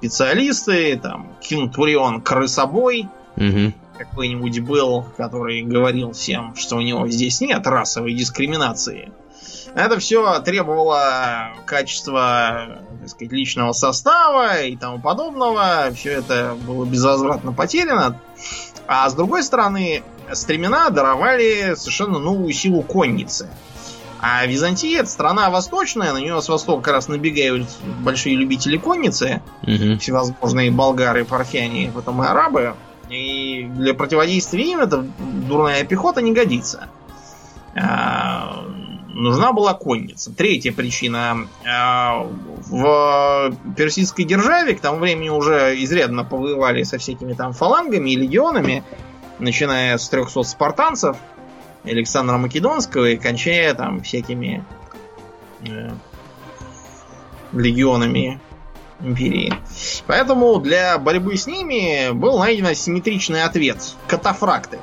[0.00, 7.66] специалисты, там Кентурион Крысобой, угу какой-нибудь был, который говорил всем, что у него здесь нет
[7.66, 9.12] расовой дискриминации.
[9.74, 15.90] Это все требовало качества так сказать, личного состава и тому подобного.
[15.94, 18.18] Все это было безвозвратно потеряно.
[18.86, 20.02] А с другой стороны,
[20.32, 23.50] стремена даровали совершенно новую силу конницы.
[24.22, 27.66] А Византия это страна восточная, на нее с востока как раз набегают
[28.00, 29.98] большие любители конницы, угу.
[29.98, 32.74] всевозможные болгары, парфяне, потом и арабы.
[33.08, 36.88] И для противодействия им эта дурная пехота не годится.
[37.74, 38.64] А,
[39.08, 40.32] нужна была конница.
[40.32, 41.48] Третья причина.
[41.66, 42.26] А,
[42.66, 48.84] в персидской державе к тому времени уже изрядно повоевали со всякими там фалангами и легионами,
[49.38, 51.16] начиная с 300 спартанцев
[51.84, 54.64] Александра Македонского и кончая там всякими
[55.66, 55.90] э,
[57.52, 58.40] легионами
[59.00, 59.54] империи.
[60.06, 63.94] Поэтому для борьбы с ними был найден асимметричный ответ.
[64.06, 64.78] Катафракты.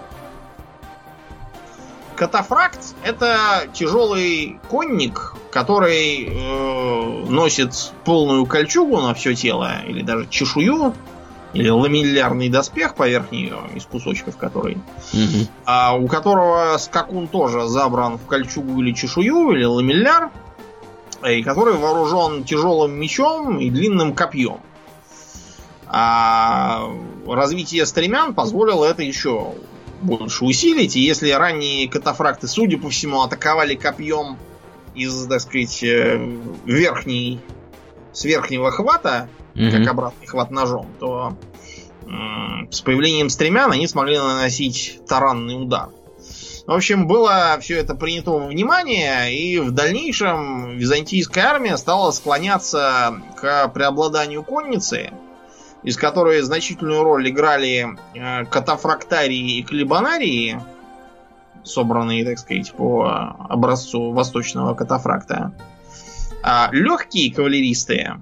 [2.15, 10.95] Катафракт это тяжелый конник, который э, носит полную кольчугу на все тело, или даже чешую,
[11.53, 14.77] или ламеллярный доспех поверх нее, из кусочков которой,
[15.13, 15.47] угу.
[15.65, 20.31] а у которого скакун тоже забран в кольчугу или чешую, или ламелляр,
[21.27, 24.59] и который вооружен тяжелым мечом и длинным копьем.
[25.87, 26.89] А
[27.25, 29.55] развитие стремян позволило это еще
[30.01, 30.95] больше усилить.
[30.95, 34.37] И если ранние катафракты, судя по всему, атаковали копьем
[34.95, 36.19] из, так сказать, э,
[36.65, 37.39] верхней,
[38.17, 39.71] с верхнего хвата, mm-hmm.
[39.71, 41.37] как обратный хват ножом, то
[42.71, 45.89] с появлением стремян они смогли наносить таранный удар.
[46.65, 53.21] В общем, было все это принято во внимание, и в дальнейшем византийская армия стала склоняться
[53.39, 55.11] к преобладанию конницы,
[55.83, 60.59] из которой значительную роль играли э, катафрактарии и клебанарии,
[61.63, 65.53] собранные, так сказать, по образцу восточного катафракта.
[66.43, 68.13] А легкие кавалеристы,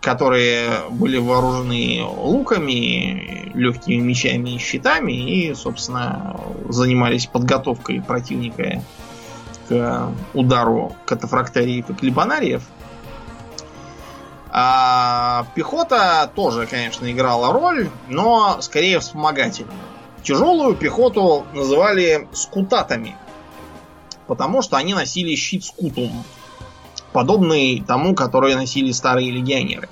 [0.00, 8.82] которые были вооружены луками, легкими мечами и щитами и, собственно, занимались подготовкой противника
[9.68, 12.62] к удару катафрактариев и клебанариев.
[14.50, 19.76] А пехота тоже, конечно, играла роль, но скорее вспомогательную.
[20.22, 23.16] Тяжелую пехоту называли скутатами,
[24.26, 26.24] потому что они носили щит скутум,
[27.12, 29.88] подобный тому, который носили старые легионеры.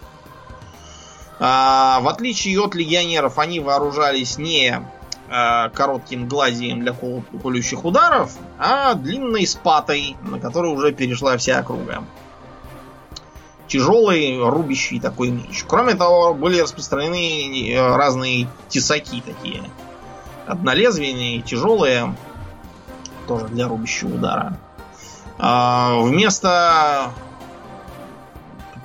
[1.39, 4.83] А, в отличие от легионеров, они вооружались не
[5.29, 6.95] а, коротким гладием для
[7.43, 12.05] колющих ударов, а длинной спатой, на которой уже перешла вся округа.
[13.69, 15.65] Тяжелый рубящий такой меч.
[15.67, 19.61] Кроме того, были распространены э, разные тесаки такие.
[20.47, 22.15] Однолезвенные, тяжелые,
[23.27, 24.57] тоже для рубящего удара.
[25.39, 27.13] А, вместо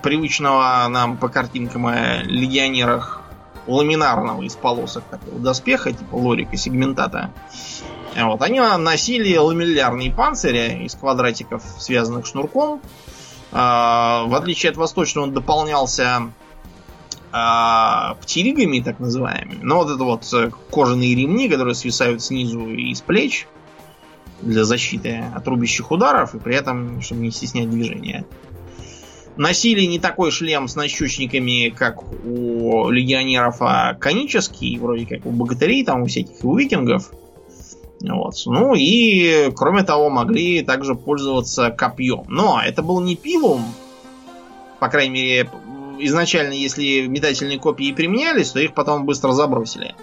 [0.01, 3.21] привычного нам по картинкам о легионерах
[3.67, 7.31] ламинарного из полосок такого доспеха, типа лорика сегментата,
[8.15, 12.81] Вот, они носили ламеллярные панцири из квадратиков, связанных шнурком.
[13.53, 16.31] А, в отличие от восточного, он дополнялся
[17.31, 19.59] а, птеригами, так называемыми.
[19.61, 20.25] Но вот это вот
[20.71, 23.47] кожаные ремни, которые свисают снизу и с плеч
[24.41, 28.25] для защиты от рубящих ударов, и при этом, чтобы не стеснять движение.
[29.37, 35.85] Носили не такой шлем с нащечниками, как у легионеров, а конический, вроде как у богатырей,
[35.85, 37.11] там у всяких у викингов.
[38.01, 38.33] Вот.
[38.45, 42.25] Ну и, кроме того, могли также пользоваться копьем.
[42.27, 43.63] Но это был не пилум,
[44.81, 45.49] по крайней мере,
[45.99, 49.93] изначально, если метательные копии применялись, то их потом быстро забросили.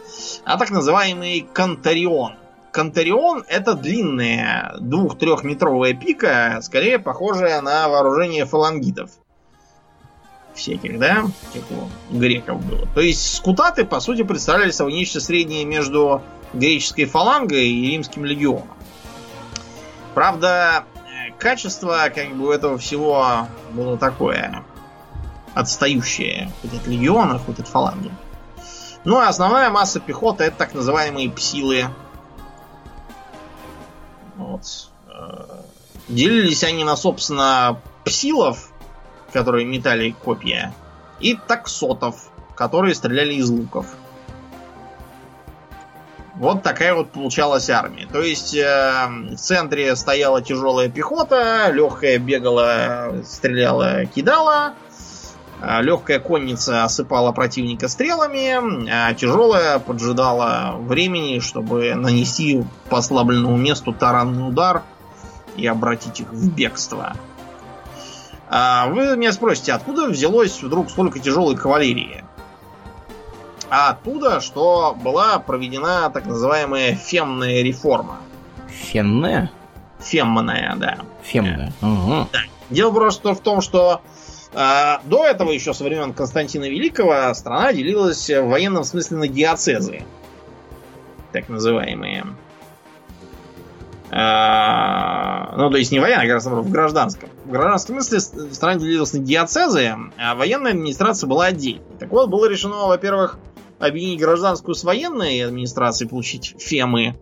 [0.45, 2.35] А так называемый Кантарион.
[2.79, 9.11] Кантарион это длинная двух-трехметровая пика, скорее похожая на вооружение фалангитов.
[10.55, 11.25] Всяких, да?
[11.53, 12.87] Тех у греков было.
[12.95, 16.23] То есть скутаты, по сути, представляли собой нечто среднее между
[16.55, 18.69] греческой фалангой и римским легионом.
[20.15, 20.85] Правда,
[21.37, 24.63] качество как бы этого всего было такое
[25.53, 28.13] отстающее хоть от легиона, хоть от фаланги.
[29.03, 31.87] Ну а основная масса пехоты это так называемые псилы.
[34.39, 34.63] Вот.
[35.09, 35.63] Э,
[36.09, 38.71] делились они на, собственно, псилов,
[39.33, 40.73] которые метали копья,
[41.21, 43.87] и таксотов, которые стреляли из луков.
[46.37, 48.07] Вот такая вот получалась армия.
[48.07, 54.75] То есть э, в центре стояла тяжелая пехота, легкая бегала, стреляла, кидала,
[55.63, 64.49] легкая конница осыпала противника стрелами, а тяжелая поджидала времени, чтобы нанести по ослабленному месту таранный
[64.49, 64.83] удар
[65.57, 67.17] и обратить их в бегство.
[68.49, 72.25] А вы меня спросите, откуда взялось вдруг столько тяжелой кавалерии?
[73.71, 78.19] А оттуда, что была проведена так называемая фемная реформа.
[78.69, 79.51] Фемная?
[80.01, 80.99] Фемная, да.
[81.23, 81.73] Фемная.
[81.83, 82.29] Угу.
[82.33, 82.39] Да.
[82.71, 84.01] Дело просто в том, что
[84.55, 90.05] а, до этого, еще со времен Константина Великого, страна делилась в военном смысле на диацезы.
[91.33, 92.25] Так называемые.
[94.11, 97.29] А, ну, то есть не военная, а как раз в гражданском.
[97.45, 98.21] В гражданском смысле
[98.53, 101.83] страна делилась на диацезы, а военная администрация была отдельной.
[101.99, 103.39] Так вот, было решено, во-первых,
[103.79, 107.19] объединить гражданскую с военной администрацией, получить фемы.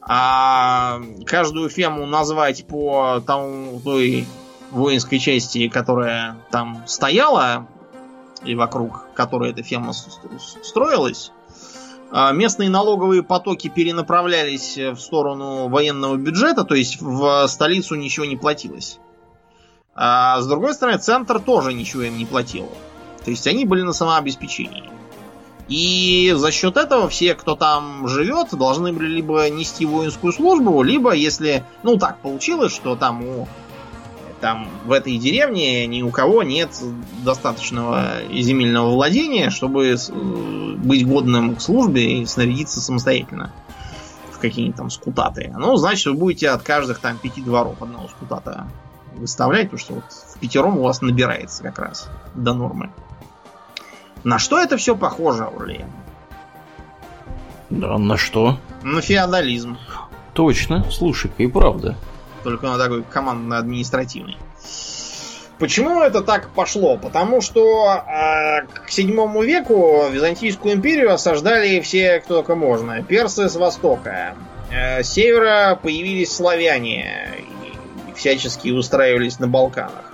[0.00, 4.26] А каждую фему назвать по тому той
[4.72, 7.66] воинской части, которая там стояла,
[8.44, 11.30] и вокруг которой эта ферма строилась,
[12.10, 18.36] а, местные налоговые потоки перенаправлялись в сторону военного бюджета, то есть в столицу ничего не
[18.36, 18.98] платилось.
[19.94, 22.68] А с другой стороны, центр тоже ничего им не платил.
[23.24, 24.90] То есть они были на самообеспечении.
[25.68, 31.12] И за счет этого все, кто там живет, должны были либо нести воинскую службу, либо
[31.12, 33.48] если, ну так получилось, что там у
[34.42, 36.70] там в этой деревне ни у кого нет
[37.24, 43.52] достаточного земельного владения, чтобы э, быть годным к службе и снарядиться самостоятельно
[44.32, 45.54] в какие-нибудь там скутаты.
[45.56, 48.66] Ну, значит, вы будете от каждых там пяти дворов одного скутата
[49.14, 52.90] выставлять, потому что вот в пятером у вас набирается как раз до нормы.
[54.24, 55.90] На что это все похоже, Урлиен?
[57.70, 58.58] Да, на что?
[58.82, 59.78] На феодализм.
[60.34, 61.96] Точно, слушай-ка, и правда.
[62.42, 64.36] Только он такой командно-административный.
[65.58, 66.96] Почему это так пошло?
[66.96, 73.00] Потому что э, к седьмому веку Византийскую империю осаждали все, кто только можно.
[73.02, 74.34] Персы с востока.
[74.72, 77.28] Э, с севера появились славяне.
[78.08, 80.12] И всячески устраивались на Балканах.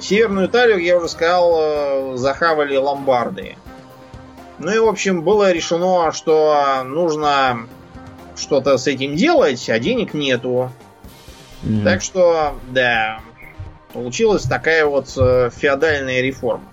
[0.00, 3.56] Северную Италию, я уже сказал, э, захавали ломбарды.
[4.58, 7.66] Ну и, в общем, было решено, что нужно
[8.36, 10.70] что-то с этим делать, а денег нету.
[11.62, 11.84] Mm-hmm.
[11.84, 13.20] Так что, да,
[13.92, 16.64] получилась такая вот э, феодальная реформа.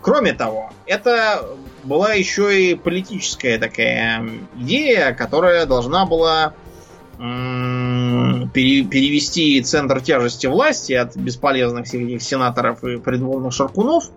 [0.00, 1.44] Кроме того, это
[1.82, 6.54] была еще и политическая такая идея, которая должна была
[8.52, 14.10] перевести центр тяжести власти от бесполезных всех этих сенаторов и придворных шаркунов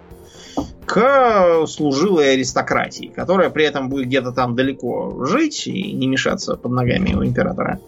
[0.85, 6.71] к служилой аристократии, которая при этом будет где-то там далеко жить и не мешаться под
[6.71, 7.79] ногами у императора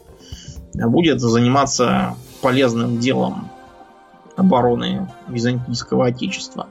[0.74, 3.50] будет заниматься полезным делом
[4.36, 6.68] обороны византийского отечества.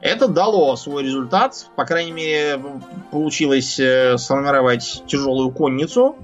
[0.00, 1.68] Это дало свой результат.
[1.76, 2.60] По крайней мере,
[3.12, 6.16] получилось э, сформировать тяжелую конницу.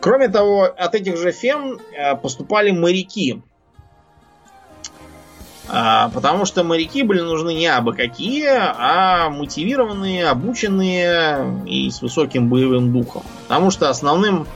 [0.00, 3.42] Кроме того, от этих же фем э, поступали моряки.
[5.70, 12.48] А, потому что моряки были нужны не абы какие, а мотивированные, обученные и с высоким
[12.48, 13.22] боевым духом.
[13.46, 14.46] Потому что основным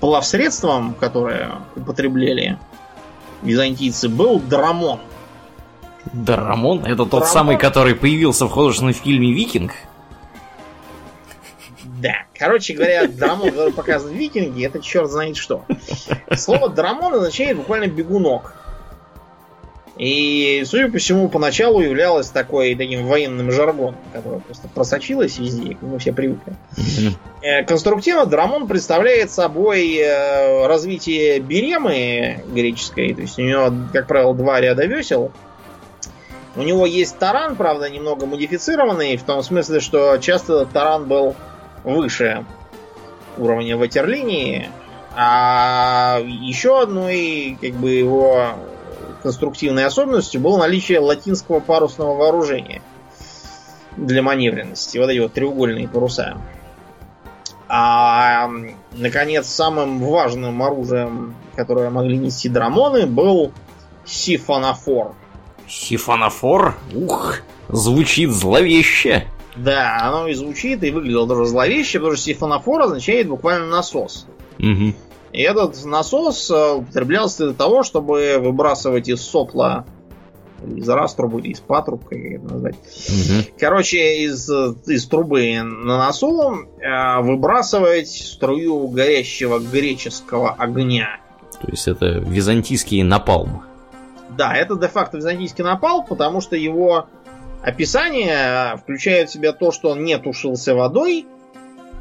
[0.00, 2.58] плавсредством, которое употребляли
[3.42, 5.00] византийцы, был драмон.
[6.12, 6.84] Драмон?
[6.84, 7.28] Это тот Драмон?
[7.28, 9.72] самый, который появился в художественном фильме «Викинг»?
[11.84, 12.14] Да.
[12.36, 15.64] Короче говоря, драмон, который показан в «Викинге», это черт знает что.
[16.34, 18.56] Слово драмон означает буквально бегунок.
[19.98, 25.98] И, судя по всему, поначалу являлось такой таким военным жаргоном, который просто просочилось везде, мы
[25.98, 26.54] все привыкли.
[26.76, 27.64] Mm-hmm.
[27.64, 34.60] Конструктивно Драмон представляет собой э, развитие беремы греческой, то есть у него, как правило, два
[34.60, 35.30] ряда весел.
[36.56, 41.34] У него есть таран, правда, немного модифицированный, в том смысле, что часто таран был
[41.84, 42.44] выше
[43.36, 44.68] уровня ватерлинии,
[45.14, 48.54] а еще одной как бы его
[49.22, 52.82] конструктивной особенностью было наличие латинского парусного вооружения
[53.96, 54.98] для маневренности.
[54.98, 56.38] Вот эти вот треугольные паруса.
[57.68, 58.50] А,
[58.92, 63.52] наконец, самым важным оружием, которое могли нести драмоны, был
[64.04, 65.14] сифонофор.
[65.68, 66.76] Сифонофор?
[66.94, 67.38] Ух,
[67.68, 69.26] звучит зловеще.
[69.56, 74.26] Да, оно и звучит, и выглядело тоже зловеще, потому что сифонофор означает буквально насос.
[74.58, 74.94] Угу.
[75.32, 79.86] И этот насос э, употреблялся для того, чтобы выбрасывать из сопла
[80.64, 82.76] из раструбы или из патруб, как это назвать.
[82.76, 83.56] Угу.
[83.58, 91.20] Короче, из, из трубы на носу э, выбрасывать струю горящего греческого огня.
[91.60, 93.64] То есть это византийский напалм.
[94.36, 97.08] Да, это де-факто византийский напалм, потому что его
[97.62, 101.31] описание включает в себя то, что он не тушился водой, Э,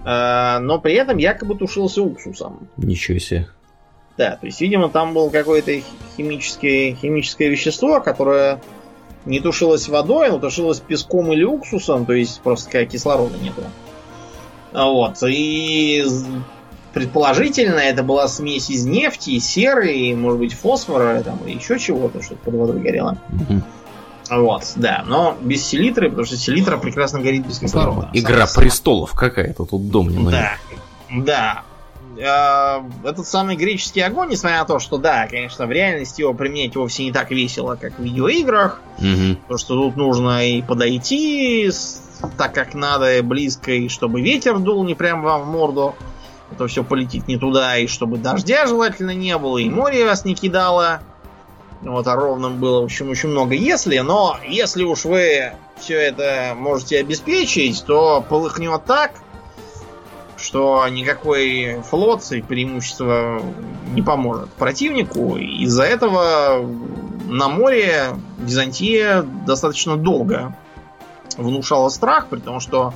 [0.03, 2.67] но при этом якобы тушился уксусом.
[2.77, 3.47] Ничего себе.
[4.17, 5.71] Да, то есть, видимо, там было какое-то
[6.17, 8.61] химическое, химическое вещество, которое
[9.25, 13.63] не тушилось водой, но тушилось песком или уксусом, то есть просто как кислорода нету.
[14.73, 15.17] Вот.
[15.27, 16.05] И
[16.93, 22.35] предположительно это была смесь из нефти, серы, может быть, фосфора, там, и еще чего-то, что
[22.35, 23.17] под водой горело.
[23.29, 23.61] Угу.
[24.31, 28.09] Вот, да, но без селитры, потому что селитра прекрасно горит без кислорода.
[28.13, 30.53] Игра престолов какая-то тут дом не Да,
[31.09, 31.63] да.
[32.25, 36.77] А, этот самый греческий огонь, несмотря на то, что да, конечно, в реальности его применять
[36.77, 38.79] вовсе не так весело, как в видеоиграх.
[38.99, 39.35] Угу.
[39.41, 41.69] Потому что тут нужно и подойти
[42.37, 45.95] так, как надо, и близко, и чтобы ветер дул не прямо вам в морду.
[46.51, 50.35] Это все полетит не туда, и чтобы дождя желательно не было, и море вас не
[50.35, 51.01] кидало.
[51.81, 56.53] Вот, а ровным было, в общем, очень много если, но если уж вы все это
[56.55, 59.13] можете обеспечить, то полыхнет так,
[60.37, 63.41] что никакой флот и преимущество
[63.93, 65.37] не поможет противнику.
[65.37, 66.63] Из-за этого
[67.27, 70.55] на море Византия достаточно долго
[71.37, 72.93] внушала страх, при том, что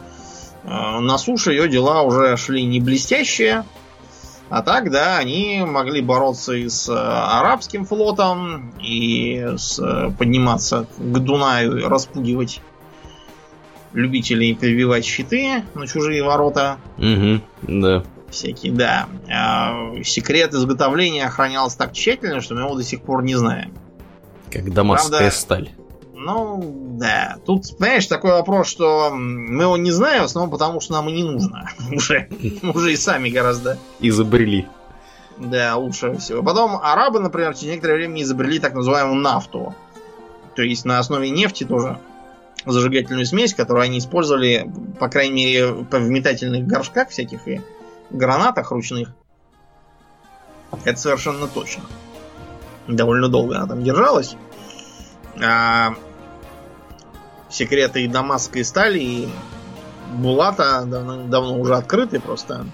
[0.64, 3.64] э, на суше ее дела уже шли не блестящие.
[4.50, 10.86] А так, да, они могли бороться и с э, арабским флотом, и с, э, подниматься
[10.98, 12.62] к Дунаю, распугивать
[13.94, 16.78] любителей прививать щиты на чужие ворота.
[16.98, 18.04] Угу, да.
[18.30, 19.08] Всякие, да.
[19.32, 23.74] А секрет изготовления охранялся так тщательно, что мы его до сих пор не знаем.
[24.52, 25.70] Как дамасская Правда, сталь.
[26.26, 26.60] Ну,
[26.98, 27.38] да.
[27.46, 31.12] Тут, понимаешь, такой вопрос, что мы его не знаем, в основном потому, что нам и
[31.12, 31.70] не нужно.
[31.92, 32.28] Уже,
[32.64, 33.78] уже и сами гораздо.
[34.00, 34.68] Изобрели.
[35.38, 36.42] Да, лучше всего.
[36.42, 39.76] Потом арабы, например, через некоторое время изобрели так называемую нафту.
[40.56, 42.00] То есть на основе нефти тоже
[42.66, 44.68] зажигательную смесь, которую они использовали,
[45.00, 47.62] по крайней мере, в метательных горшках всяких и
[48.10, 49.10] гранатах ручных.
[50.86, 51.84] Это совершенно точно.
[52.88, 54.36] Довольно долго она там держалась.
[55.40, 55.94] А
[57.56, 59.30] секреты и дамасской стали, и
[60.14, 62.68] Булата давно, давно уже открыты, просто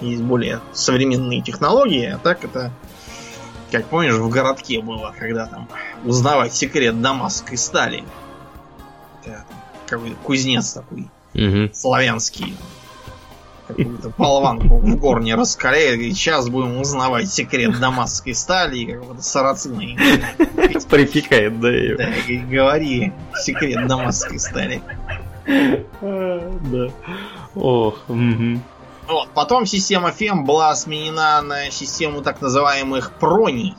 [0.00, 2.72] есть более современные технологии, а так это,
[3.70, 5.68] как помнишь, в городке было, когда там
[6.04, 8.04] узнавать секрет дамасской стали.
[9.86, 11.72] Какой кузнец такой угу.
[11.72, 12.56] славянский
[13.66, 19.82] какую-то болванку в горне раскаляет, и сейчас будем узнавать секрет дамасской стали и какого-то сарацина.
[20.88, 21.96] Припекает, да, ее.
[21.96, 23.12] Да, и говори
[23.42, 24.82] секрет дамасской стали.
[26.00, 26.88] Да.
[27.54, 33.74] Ох, Вот, потом система FEM была сменена на систему так называемых проний.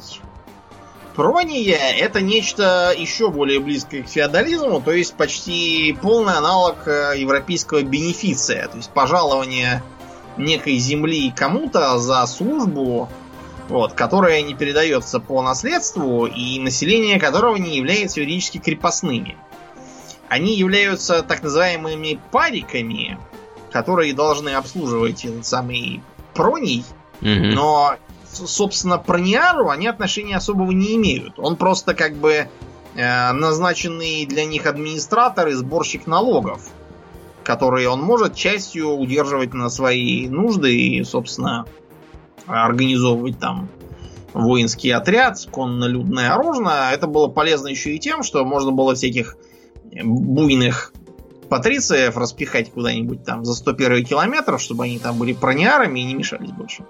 [1.18, 7.82] Прония это нечто еще более близкое к феодализму, то есть почти полный аналог э, европейского
[7.82, 9.82] бенефиция, то есть пожалование
[10.38, 13.10] некой земли кому-то за службу
[13.68, 19.36] вот, которое не передается по наследству и население которого не является юридически крепостными.
[20.30, 23.18] Они являются так называемыми париками,
[23.72, 26.02] которые должны обслуживать этот самый
[26.34, 26.86] проний,
[27.22, 27.30] угу.
[27.30, 27.96] но,
[28.32, 31.40] собственно, прониару они отношения особого не имеют.
[31.40, 32.50] Он просто как бы
[32.96, 36.70] э, назначенный для них администратор и сборщик налогов,
[37.44, 41.66] которые он может частью удерживать на свои нужды и, собственно,
[42.46, 43.70] организовывать там
[44.34, 46.70] воинский отряд, конно-людное оружие.
[46.92, 49.38] Это было полезно еще и тем, что можно было всяких
[50.04, 50.94] буйных
[51.48, 56.52] патрициев распихать куда-нибудь там за 101 километр, чтобы они там были прониарами и не мешались
[56.52, 56.84] больше.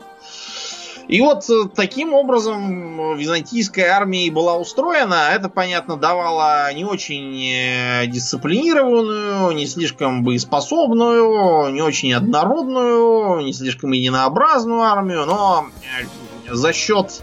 [1.08, 5.30] И вот э, таким образом византийская армия была устроена.
[5.32, 13.94] Это, понятно, давало не очень э, дисциплинированную, не слишком боеспособную, не очень однородную, не слишком
[13.94, 15.68] единообразную армию, но
[15.98, 17.22] э, за счет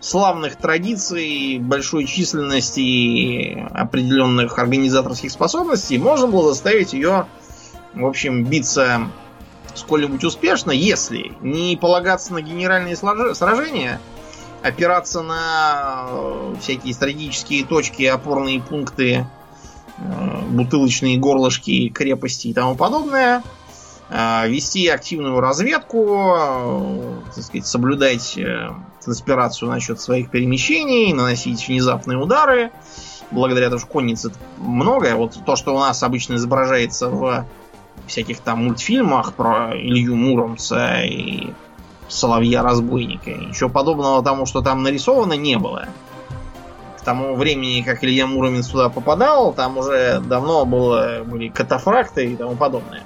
[0.00, 7.26] славных традиций, большой численности и определенных организаторских способностей можно было заставить ее,
[7.92, 9.08] в общем, биться
[9.74, 14.00] сколь-нибудь успешно, если не полагаться на генеральные сражения,
[14.62, 19.26] опираться на э, всякие стратегические точки, опорные пункты,
[19.98, 23.42] э, бутылочные горлышки, крепости и тому подобное,
[24.10, 28.38] э, вести активную разведку, так сказать, соблюдать
[29.04, 32.70] конспирацию насчет своих перемещений, наносить внезапные удары.
[33.30, 37.46] Благодаря тому, что конницы много, вот то, что у нас обычно изображается в
[38.08, 41.52] всяких там мультфильмах про Илью Муромца и
[42.08, 43.30] Соловья-разбойника.
[43.30, 45.88] Ничего подобного тому, что там нарисовано, не было.
[46.98, 52.36] К тому времени, как Илья Муромец сюда попадал, там уже давно было, были катафракты и
[52.36, 53.02] тому подобное.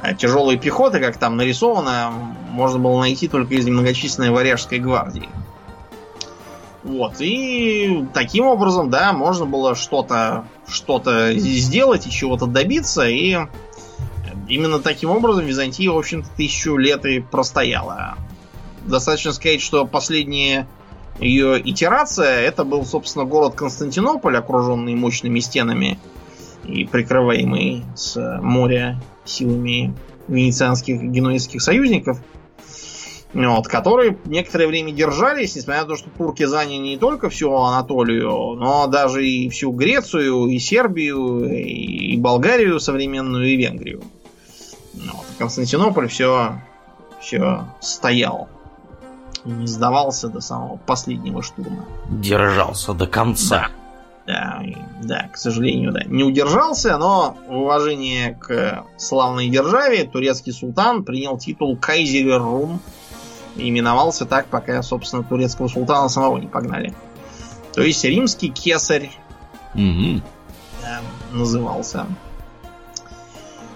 [0.00, 2.12] А тяжелые пехоты, как там нарисовано,
[2.50, 5.28] можно было найти только из многочисленной варяжской гвардии.
[6.82, 13.36] Вот, и таким образом, да, можно было что-то что-то сделать и чего-то добиться, и
[14.52, 18.16] именно таким образом Византия, в общем-то, тысячу лет и простояла.
[18.84, 20.68] Достаточно сказать, что последняя
[21.18, 25.98] ее итерация, это был, собственно, город Константинополь, окруженный мощными стенами
[26.64, 29.94] и прикрываемый с моря силами
[30.28, 32.18] венецианских и генуэзских союзников,
[33.32, 38.54] вот, которые некоторое время держались, несмотря на то, что турки заняли не только всю Анатолию,
[38.56, 44.02] но даже и всю Грецию, и Сербию, и Болгарию современную, и Венгрию.
[44.94, 45.24] Вот.
[45.38, 46.60] Константинополь все,
[47.20, 48.48] все стоял.
[49.44, 51.84] И не сдавался до самого последнего штурма.
[52.08, 53.68] Держался до конца.
[54.26, 54.62] Да, да,
[55.02, 56.04] да, к сожалению, да.
[56.04, 62.80] Не удержался, но в уважение к славной державе турецкий султан принял титул Кайзер Рум.
[63.56, 66.94] Именовался так, пока, собственно, турецкого султана самого не погнали.
[67.74, 69.10] То есть римский кесарь
[69.74, 70.22] угу.
[70.82, 71.00] да,
[71.32, 72.06] назывался.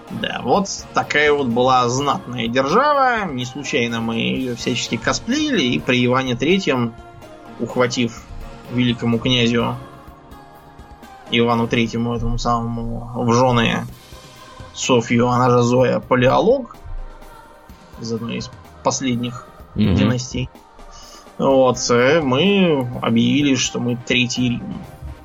[0.09, 3.25] Да, вот такая вот была знатная держава.
[3.25, 5.63] Не случайно мы ее всячески косплеили.
[5.63, 6.93] И при Иване Третьем,
[7.59, 8.23] ухватив
[8.71, 9.75] великому князю
[11.31, 13.85] Ивану Третьему, этому самому, в жены
[14.73, 16.77] Софью, она же Зоя, палеолог
[17.99, 18.51] из одной из
[18.83, 19.95] последних mm-hmm.
[19.95, 20.49] династий.
[21.37, 24.75] Вот, э, мы объявили, что мы Третий Рим.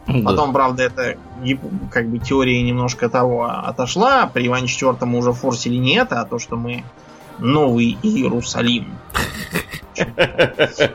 [0.06, 0.30] Да.
[0.30, 1.16] Потом, правда, это
[1.90, 4.26] как бы теория немножко того отошла.
[4.26, 6.84] При Иване IV уже форсили не это, а то, что мы
[7.38, 8.92] новый Иерусалим.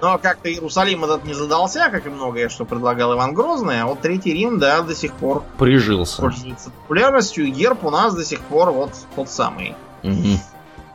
[0.02, 4.02] Но как-то Иерусалим этот не задался, как и многое, что предлагал Иван Грозный, а вот
[4.02, 6.22] Третий Рим, да, до сих пор прижился.
[6.22, 9.76] Пользуется популярностью, и герб у нас до сих пор вот тот самый.
[10.04, 10.40] Угу.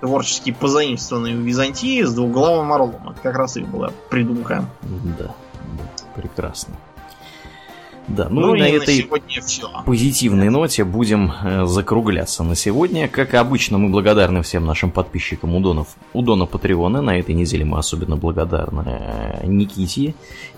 [0.01, 3.11] Творчески позаимствованный у Византии с двуглавым орлом.
[3.11, 4.65] Это как раз и была придумка.
[4.83, 5.35] Да, да
[6.15, 6.75] прекрасно.
[8.09, 13.09] Да, ну, ну и на этой на позитивной ноте будем э, закругляться на сегодня.
[13.09, 17.01] Как и обычно, мы благодарны всем нашим подписчикам Удонов, Удона Патреона.
[17.01, 20.15] На этой неделе мы особенно благодарны э, Никите,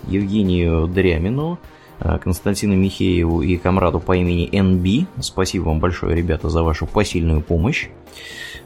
[0.07, 1.59] Евгению Дрямину,
[1.99, 5.07] Константину Михееву и комраду по имени НБ.
[5.21, 7.87] Спасибо вам большое, ребята, за вашу посильную помощь.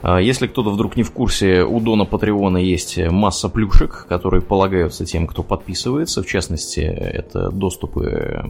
[0.02, 5.06] А, если кто-то вдруг не в курсе, у Дона Патреона есть масса плюшек, которые полагаются
[5.06, 6.24] тем, кто подписывается.
[6.24, 8.44] В частности, это доступы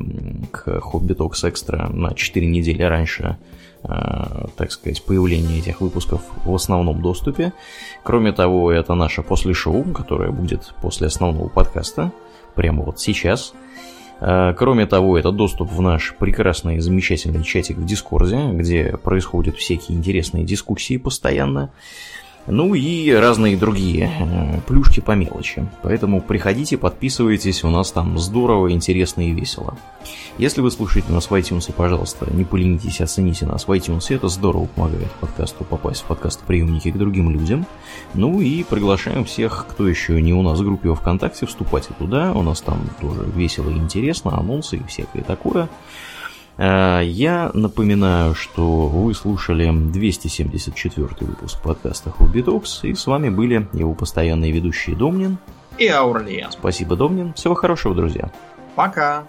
[0.51, 3.38] к Hobby Talks Extra на 4 недели раньше
[3.81, 7.53] а, так сказать, появления этих выпусков в основном доступе.
[8.03, 12.11] Кроме того, это наше после шоу, которое будет после основного подкаста,
[12.56, 13.69] прямо вот сейчас– Э,
[14.20, 20.44] кроме того, это доступ в наш прекрасный замечательный чатик в Дискорде, где происходят всякие интересные
[20.44, 21.72] дискуссии постоянно.
[22.51, 25.67] Ну и разные другие э, плюшки по мелочи.
[25.84, 29.77] Поэтому приходите, подписывайтесь, у нас там здорово, интересно и весело.
[30.39, 34.65] Если вы слушаете нас в iTunes, пожалуйста, не поленитесь, оцените нас в iTunes, это здорово
[34.65, 37.67] помогает подкасту попасть в подкаст-приемники к другим людям.
[38.15, 42.41] Ну и приглашаем всех, кто еще не у нас в группе ВКонтакте, вступайте туда, у
[42.41, 45.69] нас там тоже весело и интересно, анонсы и всякое такое.
[46.60, 53.68] Э, я напоминаю, что вы слушали 274 выпуск подкаста Хобби Токс, и с вами были
[53.72, 55.38] его постоянные ведущие Домнин
[55.77, 56.49] и Аурлия.
[56.52, 57.34] Спасибо, Домнин.
[57.34, 58.30] Всего хорошего, друзья.
[58.76, 59.23] Пока.